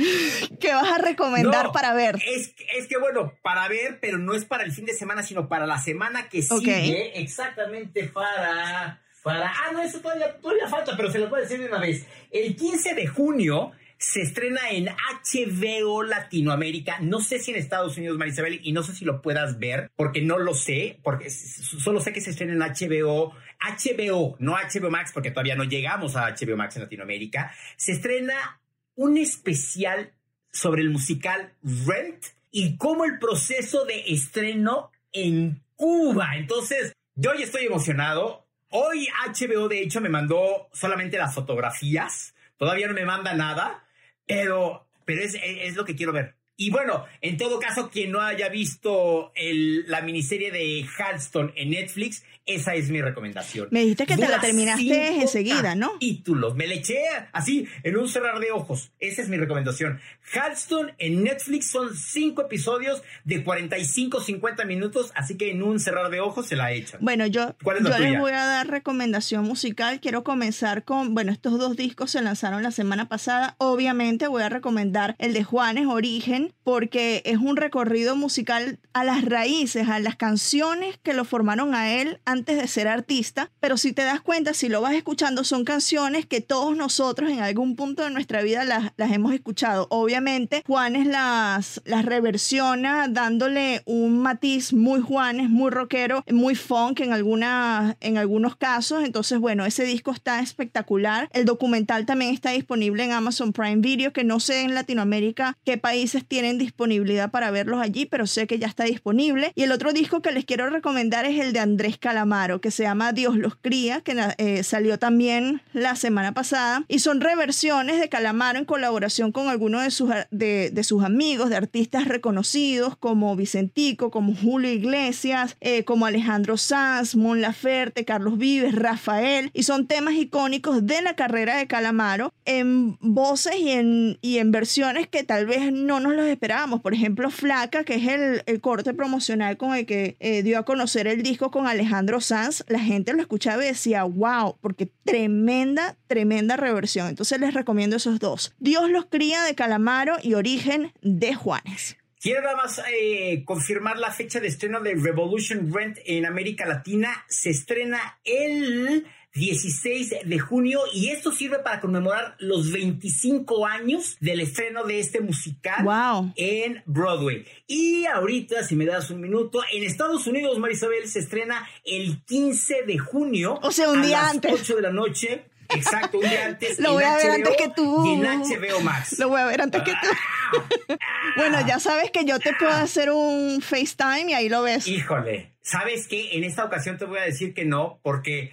¿Qué 0.61 0.73
vas 0.73 0.91
a 0.91 0.99
recomendar 0.99 1.67
No, 1.67 1.73
para 1.73 1.93
ver? 1.93 2.17
Es, 2.27 2.55
es 2.77 2.87
que 2.87 2.99
bueno, 2.99 3.35
para 3.43 3.69
ver, 3.69 3.99
pero 4.01 4.19
no 4.19 4.35
es 4.35 4.45
para 4.45 4.65
el 4.65 4.73
fin 4.73 4.87
de 4.87 4.95
semana, 4.95 5.23
sino 5.23 5.49
para 5.49 5.67
la 5.67 5.79
semana 5.79 6.29
que 6.29 6.43
sigue. 6.43 7.21
Exactamente 7.21 8.05
para. 8.05 9.01
para 9.23 9.51
ah, 9.51 9.73
no, 9.73 9.83
eso 9.83 10.01
todavía, 10.01 10.35
todavía 10.39 10.69
falta, 10.69 10.97
pero 10.97 11.11
se 11.11 11.19
lo 11.19 11.29
puedo 11.29 11.43
decir 11.43 11.61
de 11.61 11.67
una 11.67 11.81
vez. 11.81 12.07
El 12.31 12.57
15 12.57 12.95
de 12.95 13.07
junio 13.07 13.73
se 13.99 14.23
estrena 14.23 14.71
en 14.71 14.87
HBO 14.87 16.05
Latinoamérica. 16.05 16.99
No 17.01 17.21
sé 17.21 17.41
si 17.41 17.51
en 17.51 17.57
Estados 17.57 17.97
Unidos, 17.97 18.17
Marisabel, 18.17 18.61
y 18.63 18.73
no 18.73 18.83
sé 18.83 18.95
si 18.95 19.05
lo 19.05 19.21
puedas 19.21 19.59
ver, 19.59 19.91
porque 19.97 20.23
no 20.23 20.39
lo 20.39 20.55
sé, 20.55 21.01
porque 21.03 21.31
solo 21.31 22.01
sé 22.01 22.13
que 22.13 22.21
se 22.21 22.31
estrena 22.31 22.53
en 22.53 22.61
HBO. 22.61 23.35
HBO, 23.61 24.37
no 24.39 24.53
HBO 24.53 24.91
Max, 24.91 25.11
porque 25.13 25.33
todavía 25.33 25.57
no 25.57 25.65
llegamos 25.65 26.15
a 26.15 26.29
HBO 26.31 26.57
Max 26.57 26.77
en 26.77 26.83
Latinoamérica. 26.83 27.53
Se 27.77 27.93
estrena 27.93 28.61
un 28.95 29.19
especial 29.19 30.13
sobre 30.53 30.83
el 30.83 30.91
musical 30.91 31.53
Rent 31.63 32.25
y 32.51 32.77
cómo 32.77 33.05
el 33.05 33.19
proceso 33.19 33.85
de 33.85 34.05
estreno 34.07 34.93
en 35.13 35.61
Cuba. 35.75 36.37
Entonces, 36.37 36.93
yo 37.15 37.35
ya 37.35 37.45
estoy 37.45 37.67
emocionado. 37.67 38.47
Hoy 38.71 39.09
HBO, 39.27 39.69
de 39.69 39.83
hecho, 39.83 40.01
me 40.01 40.09
mandó 40.09 40.69
solamente 40.73 41.19
las 41.19 41.35
fotografías. 41.35 42.35
Todavía 42.57 42.87
no 42.89 42.95
me 42.95 43.05
manda 43.05 43.35
nada, 43.35 43.88
pero, 44.29 44.87
pero 45.05 45.23
es, 45.23 45.37
es 45.43 45.75
lo 45.75 45.85
que 45.85 45.97
quiero 45.97 46.13
ver. 46.13 46.38
Y 46.61 46.71
bueno, 46.71 47.05
en 47.21 47.37
todo 47.37 47.61
caso, 47.61 47.89
quien 47.89 48.11
no 48.11 48.21
haya 48.21 48.49
visto 48.49 49.31
el- 49.37 49.89
la 49.89 50.01
miniserie 50.01 50.51
de 50.51 50.85
Halston 50.99 51.53
en 51.55 51.71
Netflix, 51.71 52.25
esa 52.47 52.75
es 52.75 52.91
mi 52.91 53.01
recomendación. 53.01 53.69
Me 53.71 53.81
dijiste 53.83 54.07
que 54.07 54.17
te 54.17 54.27
la 54.29 54.41
terminaste 54.41 55.21
enseguida, 55.21 55.77
¿no? 55.77 55.93
Títulos, 56.01 56.57
me 56.57 56.67
le 56.67 56.77
eché 56.77 56.99
así 57.33 57.69
en 57.85 57.97
un 57.97 58.09
cerrar 58.09 58.41
de 58.41 58.51
ojos. 58.51 58.91
Esa 58.99 59.23
es 59.23 59.29
mi 59.29 59.37
recomendación. 59.37 60.01
Halston 60.35 60.93
en 60.99 61.23
Netflix 61.23 61.71
son 61.71 61.95
cinco 61.97 62.43
episodios 62.43 63.03
de 63.25 63.45
45, 63.45 64.21
50 64.21 64.65
minutos, 64.65 65.13
así 65.15 65.37
que 65.37 65.53
en 65.53 65.63
un 65.63 65.79
cerrar 65.79 66.11
de 66.11 66.19
ojos 66.21 66.47
se 66.49 66.57
la 66.57 66.73
echan. 66.73 66.99
Bueno, 67.03 67.27
yo, 67.27 67.55
¿Cuál 67.63 67.77
es 67.77 67.83
la 67.85 67.99
yo 67.99 68.05
les 68.05 68.19
voy 68.19 68.33
a 68.33 68.45
dar 68.45 68.67
recomendación 68.67 69.45
musical. 69.45 70.01
Quiero 70.01 70.25
comenzar 70.25 70.83
con, 70.85 71.15
bueno, 71.15 71.31
estos 71.31 71.57
dos 71.59 71.77
discos 71.77 72.11
se 72.11 72.21
lanzaron 72.23 72.65
la 72.65 72.73
semana 72.73 73.09
pasada. 73.09 73.55
Obviamente 73.59 74.27
voy 74.27 74.43
a 74.43 74.49
recomendar 74.49 75.15
el 75.21 75.35
de 75.35 75.45
Juanes 75.45 75.87
Origen 75.87 76.48
porque 76.65 77.23
es 77.25 77.39
un 77.39 77.57
recorrido 77.57 78.17
musical 78.17 78.79
a 78.93 79.05
las 79.05 79.25
raíces, 79.25 79.89
a 79.89 79.99
las 80.01 80.17
canciones 80.17 80.99
que 81.03 81.15
lo 81.15 81.25
formaron 81.25 81.75
a 81.75 81.95
él 81.95 82.21
antes 82.25 82.57
de 82.57 82.69
ser 82.69 82.89
artista. 82.89 83.51
Pero 83.61 83.77
si 83.77 83.93
te 83.93 84.03
das 84.03 84.21
cuenta, 84.21 84.55
si 84.55 84.69
lo 84.69 84.81
vas 84.81 84.95
escuchando, 84.95 85.45
son 85.45 85.65
canciones 85.65 86.27
que 86.27 86.41
todos 86.41 86.77
nosotros 86.77 87.31
en 87.31 87.41
algún 87.41 87.77
punto 87.77 88.05
de 88.05 88.11
nuestra 88.11 88.43
vida 88.43 88.65
las, 88.65 88.93
las 88.97 89.13
hemos 89.13 89.33
escuchado. 89.33 89.87
Obviamente, 89.91 90.63
Juanes 90.67 91.07
las, 91.07 91.81
las 91.85 92.05
reversiona 92.05 93.09
dándole 93.09 93.83
un 93.85 94.19
matiz 94.19 94.73
muy 94.73 95.01
Juanes, 95.01 95.49
muy 95.49 95.71
rockero, 95.71 96.25
muy 96.31 96.55
funk 96.55 97.01
en, 97.01 97.13
alguna, 97.13 97.97
en 98.01 98.19
algunos 98.19 98.57
casos. 98.57 99.05
Entonces, 99.05 99.39
bueno, 99.39 99.65
ese 99.65 99.85
disco 99.85 100.11
está 100.13 100.41
espectacular. 100.41 101.29
El 101.33 101.45
documental 101.45 102.07
también 102.07 102.35
está 102.35 102.51
disponible 102.51 103.05
en 103.05 103.13
Amazon 103.13 103.53
Prime 103.53 103.77
Video, 103.77 104.13
que 104.13 104.25
no 104.25 104.41
sé 104.41 104.63
en 104.63 104.75
Latinoamérica 104.75 105.57
qué 105.65 105.79
países 105.79 106.25
tienen 106.39 106.57
disponibilidad 106.57 107.33
para 107.33 107.51
verlos 107.51 107.81
allí, 107.81 108.07
pero 108.07 108.29
sé 108.29 108.47
que 108.47 108.61
ya 108.61 108.69
está 108.69 108.85
disponible. 108.85 109.51
Y 109.57 109.65
el 109.65 109.73
otro 109.73 109.93
disco 109.93 110.23
que 110.23 110.31
les 110.31 110.45
quiero 110.45 110.71
recomendar 110.71 111.25
es 111.25 111.41
el 111.41 111.53
de 111.53 111.59
Andrés 111.59 111.99
Calamaro, 111.99 112.61
que 112.61 112.71
se 112.71 112.85
llama 112.85 113.13
Dios 113.13 113.37
los 113.37 113.57
cría, 113.57 114.03
que 114.03 114.17
eh, 114.39 114.63
salió 114.63 115.01
también 115.01 115.63
la 115.73 115.97
semana 115.97 116.35
pasada. 116.35 116.85
Y 116.87 117.01
son 117.01 117.21
reversiones 117.21 117.99
de 117.99 118.09
Calamaro 118.09 118.61
en 118.61 118.67
colaboración 118.67 119.33
con 119.33 119.49
algunos 119.49 119.83
de 119.83 119.91
sus, 119.91 120.13
de, 120.31 120.71
de 120.71 120.85
sus 120.85 121.03
amigos, 121.03 121.51
de 121.51 121.57
artistas 121.57 122.07
reconocidos 122.07 122.97
como 122.97 123.35
Vicentico, 123.35 124.13
como 124.13 124.33
Julio 124.37 124.71
Iglesias, 124.71 125.57
eh, 125.61 125.83
como 125.83 126.07
Alejandro 126.07 126.57
Sanz, 126.57 127.17
Mon 127.17 127.41
Laferte, 127.41 128.05
Carlos 128.05 128.39
Vives, 128.39 128.77
Rafael. 128.77 129.51
Y 129.55 129.65
son 129.65 129.89
temas 129.89 130.15
icónicos 130.15 130.87
de 130.87 131.03
la 131.03 131.17
carrera 131.17 131.57
de 131.57 131.67
Calamaro 131.67 132.33
en 132.45 132.97
voces 133.01 133.57
y 133.59 133.71
en, 133.71 134.19
y 134.23 134.39
en 134.39 134.53
versiones 134.53 135.09
que 135.09 135.25
tal 135.25 135.45
vez 135.45 135.73
no 135.73 135.99
nos 135.99 136.15
los 136.15 136.28
esperábamos. 136.29 136.81
Por 136.81 136.95
ejemplo, 136.95 137.31
Flaca, 137.31 137.85
que 137.85 137.97
es 137.97 138.07
el, 138.07 138.43
el 138.47 138.61
corte 138.61 138.95
promocional 138.95 139.57
con 139.57 139.75
el 139.75 139.87
que 139.87 140.17
eh, 140.21 140.43
dio 140.43 140.59
a 140.59 140.65
conocer 140.65 141.07
el 141.07 141.23
disco 141.23 141.51
con 141.51 141.67
Alejandro 141.67 142.21
Sanz. 142.21 142.65
La 142.69 142.81
gente 142.81 143.13
lo 143.13 143.21
escuchaba 143.21 143.65
y 143.65 143.69
decía, 143.69 144.05
wow, 144.05 144.57
porque 144.61 144.91
tremenda, 145.05 145.97
tremenda 146.07 146.57
reversión. 146.57 147.09
Entonces 147.09 147.41
les 147.41 147.55
recomiendo 147.55 147.97
esos 147.97 148.19
dos. 148.19 148.55
Dios 148.59 148.91
los 148.91 149.07
cría 149.07 149.43
de 149.43 149.55
Calamaro 149.55 150.17
y 150.23 150.35
Origen 150.35 150.93
de 151.03 151.35
Juanes. 151.35 151.97
Quiero 152.21 152.43
nada 152.43 152.57
más 152.57 152.83
eh, 152.93 153.45
confirmar 153.45 153.99
la 153.99 154.11
fecha 154.11 154.41
de 154.41 154.49
estreno 154.49 154.81
de 154.81 154.95
Revolution 154.97 155.73
Rent 155.73 155.99
en 156.05 156.27
América 156.27 156.67
Latina. 156.67 157.25
Se 157.29 157.51
estrena 157.51 158.19
el 158.25 159.07
16 159.39 160.15
de 160.25 160.39
junio 160.39 160.81
y 160.93 161.09
esto 161.11 161.33
sirve 161.33 161.61
para 161.61 161.81
conmemorar 161.81 162.35
los 162.39 162.73
25 162.73 163.67
años 163.67 164.17
del 164.21 164.41
estreno 164.41 164.85
de 164.85 165.01
este 165.01 165.21
musical 165.21 165.85
Wow. 165.85 166.33
en 166.37 166.83
Broadway. 166.87 167.45
Y 167.67 168.05
ahorita, 168.07 168.65
si 168.65 168.75
me 168.77 168.85
das 168.85 169.11
un 169.11 169.21
minuto, 169.21 169.61
en 169.73 169.85
Estados 169.85 170.27
Unidos, 170.27 170.59
Marisabel, 170.59 171.09
se 171.09 171.21
estrena 171.21 171.69
el 171.85 172.23
15 172.25 172.83
de 172.87 172.99
junio. 172.99 173.59
O 173.63 173.71
sea, 173.71 173.91
un 173.91 174.01
a 174.01 174.07
día 174.07 174.23
las 174.23 174.31
antes. 174.33 174.53
8 174.53 174.77
de 174.77 174.83
la 174.83 174.91
noche. 174.93 175.45
Exacto, 175.75 176.19
un 176.19 176.29
día 176.29 176.47
antes. 176.47 176.79
Lo 176.81 176.95
voy 176.95 177.05
a 177.05 177.17
ver 177.17 177.31
antes 177.31 177.57
que 177.57 177.69
tú. 177.69 178.05
Y 178.07 178.13
en 178.15 178.23
HBO 178.23 178.81
Max. 178.81 179.19
Lo 179.19 179.29
voy 179.29 179.41
a 179.41 179.45
ver 179.47 179.61
antes 179.61 179.83
que 179.83 179.93
tú. 179.93 180.97
Bueno, 181.37 181.59
ya 181.67 181.79
sabes 181.79 182.11
que 182.11 182.25
yo 182.25 182.39
te 182.41 182.53
puedo 182.55 182.73
hacer 182.73 183.11
un 183.11 183.61
FaceTime 183.61 184.31
y 184.31 184.33
ahí 184.35 184.49
lo 184.49 184.63
ves. 184.63 184.89
Híjole, 184.89 185.53
¿sabes 185.61 186.09
qué? 186.09 186.37
En 186.37 186.43
esta 186.43 186.65
ocasión 186.65 186.97
te 186.99 187.05
voy 187.05 187.19
a 187.19 187.23
decir 187.23 187.53
que 187.55 187.65
no, 187.67 188.01
porque, 188.03 188.53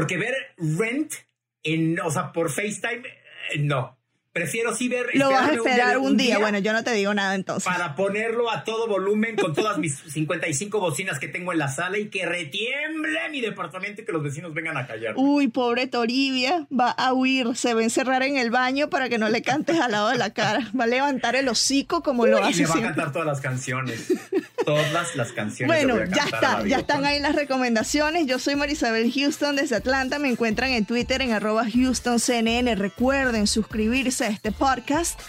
porque 0.00 0.16
ver 0.16 0.34
Rent, 0.56 1.12
en, 1.62 2.00
o 2.00 2.10
sea, 2.10 2.32
por 2.32 2.50
FaceTime, 2.50 3.02
eh, 3.52 3.58
no. 3.58 3.99
Prefiero 4.32 4.72
sí 4.76 4.88
ver. 4.88 5.06
Lo 5.14 5.28
vas 5.30 5.50
a 5.50 5.54
esperar 5.54 5.98
un 5.98 6.16
día. 6.16 6.38
Bueno, 6.38 6.60
yo 6.60 6.72
no 6.72 6.84
te 6.84 6.92
digo 6.92 7.12
nada 7.12 7.34
entonces. 7.34 7.64
Para 7.64 7.96
ponerlo 7.96 8.48
a 8.48 8.62
todo 8.62 8.86
volumen 8.86 9.34
con 9.34 9.54
todas 9.54 9.78
mis 9.78 9.98
55 10.08 10.78
bocinas 10.78 11.18
que 11.18 11.26
tengo 11.26 11.52
en 11.52 11.58
la 11.58 11.66
sala 11.66 11.98
y 11.98 12.10
que 12.10 12.26
retiemble 12.26 13.28
mi 13.30 13.40
departamento 13.40 14.02
y 14.02 14.04
que 14.04 14.12
los 14.12 14.22
vecinos 14.22 14.54
vengan 14.54 14.76
a 14.76 14.86
callar. 14.86 15.14
Uy, 15.16 15.48
pobre 15.48 15.88
Toribia, 15.88 16.68
va 16.70 16.90
a 16.90 17.12
huir, 17.12 17.56
se 17.56 17.74
va 17.74 17.80
a 17.80 17.82
encerrar 17.82 18.22
en 18.22 18.36
el 18.36 18.50
baño 18.50 18.88
para 18.88 19.08
que 19.08 19.18
no 19.18 19.28
le 19.28 19.42
cantes 19.42 19.80
al 19.80 19.90
lado 19.90 20.10
de 20.10 20.18
la 20.18 20.30
cara. 20.30 20.70
Va 20.78 20.84
a 20.84 20.86
levantar 20.86 21.34
el 21.34 21.48
hocico 21.48 22.04
como 22.04 22.26
lo 22.26 22.38
y 22.38 22.42
hace 22.42 22.62
le 22.62 22.66
va 22.66 22.74
a 22.76 22.82
cantar 22.82 23.12
todas 23.12 23.26
las 23.26 23.40
canciones. 23.40 24.12
Todas 24.64 25.16
las 25.16 25.32
canciones. 25.32 25.74
Bueno, 25.74 25.94
voy 25.94 26.04
a 26.04 26.14
ya 26.14 26.24
está, 26.24 26.66
ya 26.66 26.78
están 26.78 27.04
ahí 27.04 27.18
las 27.18 27.34
recomendaciones. 27.34 28.26
Yo 28.26 28.38
soy 28.38 28.54
Marisabel 28.54 29.10
Houston 29.12 29.56
desde 29.56 29.74
Atlanta. 29.74 30.20
Me 30.20 30.28
encuentran 30.28 30.70
en 30.70 30.84
Twitter 30.84 31.20
en 31.20 31.32
arroba 31.32 31.64
HoustonCNN. 31.64 32.76
Recuerden 32.76 33.48
suscribirse 33.48 34.19
a 34.20 34.26
este 34.26 34.52
podcast. 34.52 35.20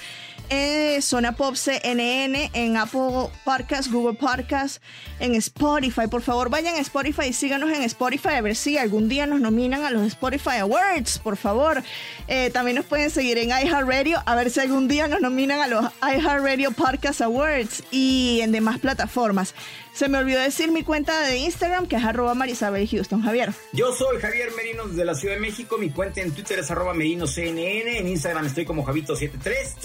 En 0.51 1.01
Zona 1.01 1.31
Pop 1.31 1.55
CNN, 1.55 2.51
en 2.53 2.77
Apple 2.77 3.29
Podcast, 3.45 3.89
Google 3.89 4.17
Podcast, 4.17 4.83
en 5.19 5.33
Spotify. 5.35 6.07
Por 6.09 6.21
favor, 6.21 6.49
vayan 6.49 6.75
a 6.75 6.79
Spotify 6.79 7.27
y 7.29 7.33
síganos 7.33 7.71
en 7.71 7.81
Spotify 7.83 8.33
a 8.35 8.41
ver 8.41 8.55
si 8.57 8.77
algún 8.77 9.07
día 9.07 9.25
nos 9.25 9.39
nominan 9.39 9.85
a 9.85 9.91
los 9.91 10.05
Spotify 10.07 10.57
Awards, 10.59 11.19
por 11.19 11.37
favor. 11.37 11.81
Eh, 12.27 12.49
también 12.51 12.75
nos 12.75 12.85
pueden 12.85 13.09
seguir 13.09 13.37
en 13.37 13.49
iHeartRadio 13.49 14.21
a 14.25 14.35
ver 14.35 14.51
si 14.51 14.59
algún 14.59 14.89
día 14.89 15.07
nos 15.07 15.21
nominan 15.21 15.61
a 15.61 15.67
los 15.67 15.85
iHeartRadio 16.01 16.71
Podcast 16.71 17.21
Awards 17.21 17.83
y 17.89 18.39
en 18.41 18.51
demás 18.51 18.79
plataformas. 18.79 19.55
Se 19.93 20.07
me 20.07 20.17
olvidó 20.17 20.39
decir 20.39 20.71
mi 20.71 20.83
cuenta 20.83 21.21
de 21.27 21.37
Instagram, 21.37 21.85
que 21.85 21.97
es 21.97 22.03
arroba 22.03 22.33
Marisabel 22.33 22.87
Houston. 22.87 23.21
Javier. 23.21 23.53
Yo 23.73 23.93
soy 23.93 24.19
Javier 24.19 24.49
Merinos 24.55 24.95
de 24.95 25.03
la 25.03 25.15
Ciudad 25.15 25.35
de 25.35 25.41
México. 25.41 25.77
Mi 25.77 25.89
cuenta 25.89 26.21
en 26.21 26.31
Twitter 26.31 26.59
es 26.59 26.71
arroba 26.71 26.93
merinoCNN. 26.93 27.87
En 27.87 28.07
Instagram 28.07 28.45
estoy 28.45 28.65
como 28.65 28.85
Javito73. 28.85 29.75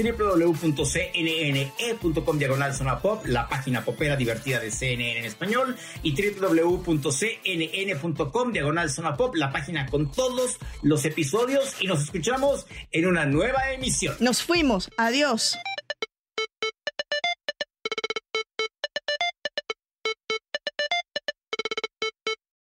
www.cnne.com 0.57 2.39
diagonal 2.39 2.75
zona 2.75 2.99
pop, 3.01 3.25
la 3.27 3.49
página 3.49 3.85
popera 3.85 4.17
divertida 4.17 4.59
de 4.61 4.71
CNN 4.71 5.19
en 5.19 5.25
español. 5.25 5.77
Y 6.03 6.15
www.cnn.com 6.41 6.93
diagonal 8.53 8.91
zona 8.91 9.17
pop, 9.17 9.35
la 9.35 9.51
página 9.53 9.87
con 9.87 10.11
todos 10.11 10.59
los 10.83 11.05
episodios. 11.05 11.75
Y 11.81 11.87
nos 11.87 12.03
escuchamos 12.03 12.67
en 12.93 13.07
una 13.07 13.27
nueva 13.27 13.71
emisión. 13.73 14.17
Nos 14.21 14.43
fuimos. 14.43 14.91
Adiós. 14.97 15.57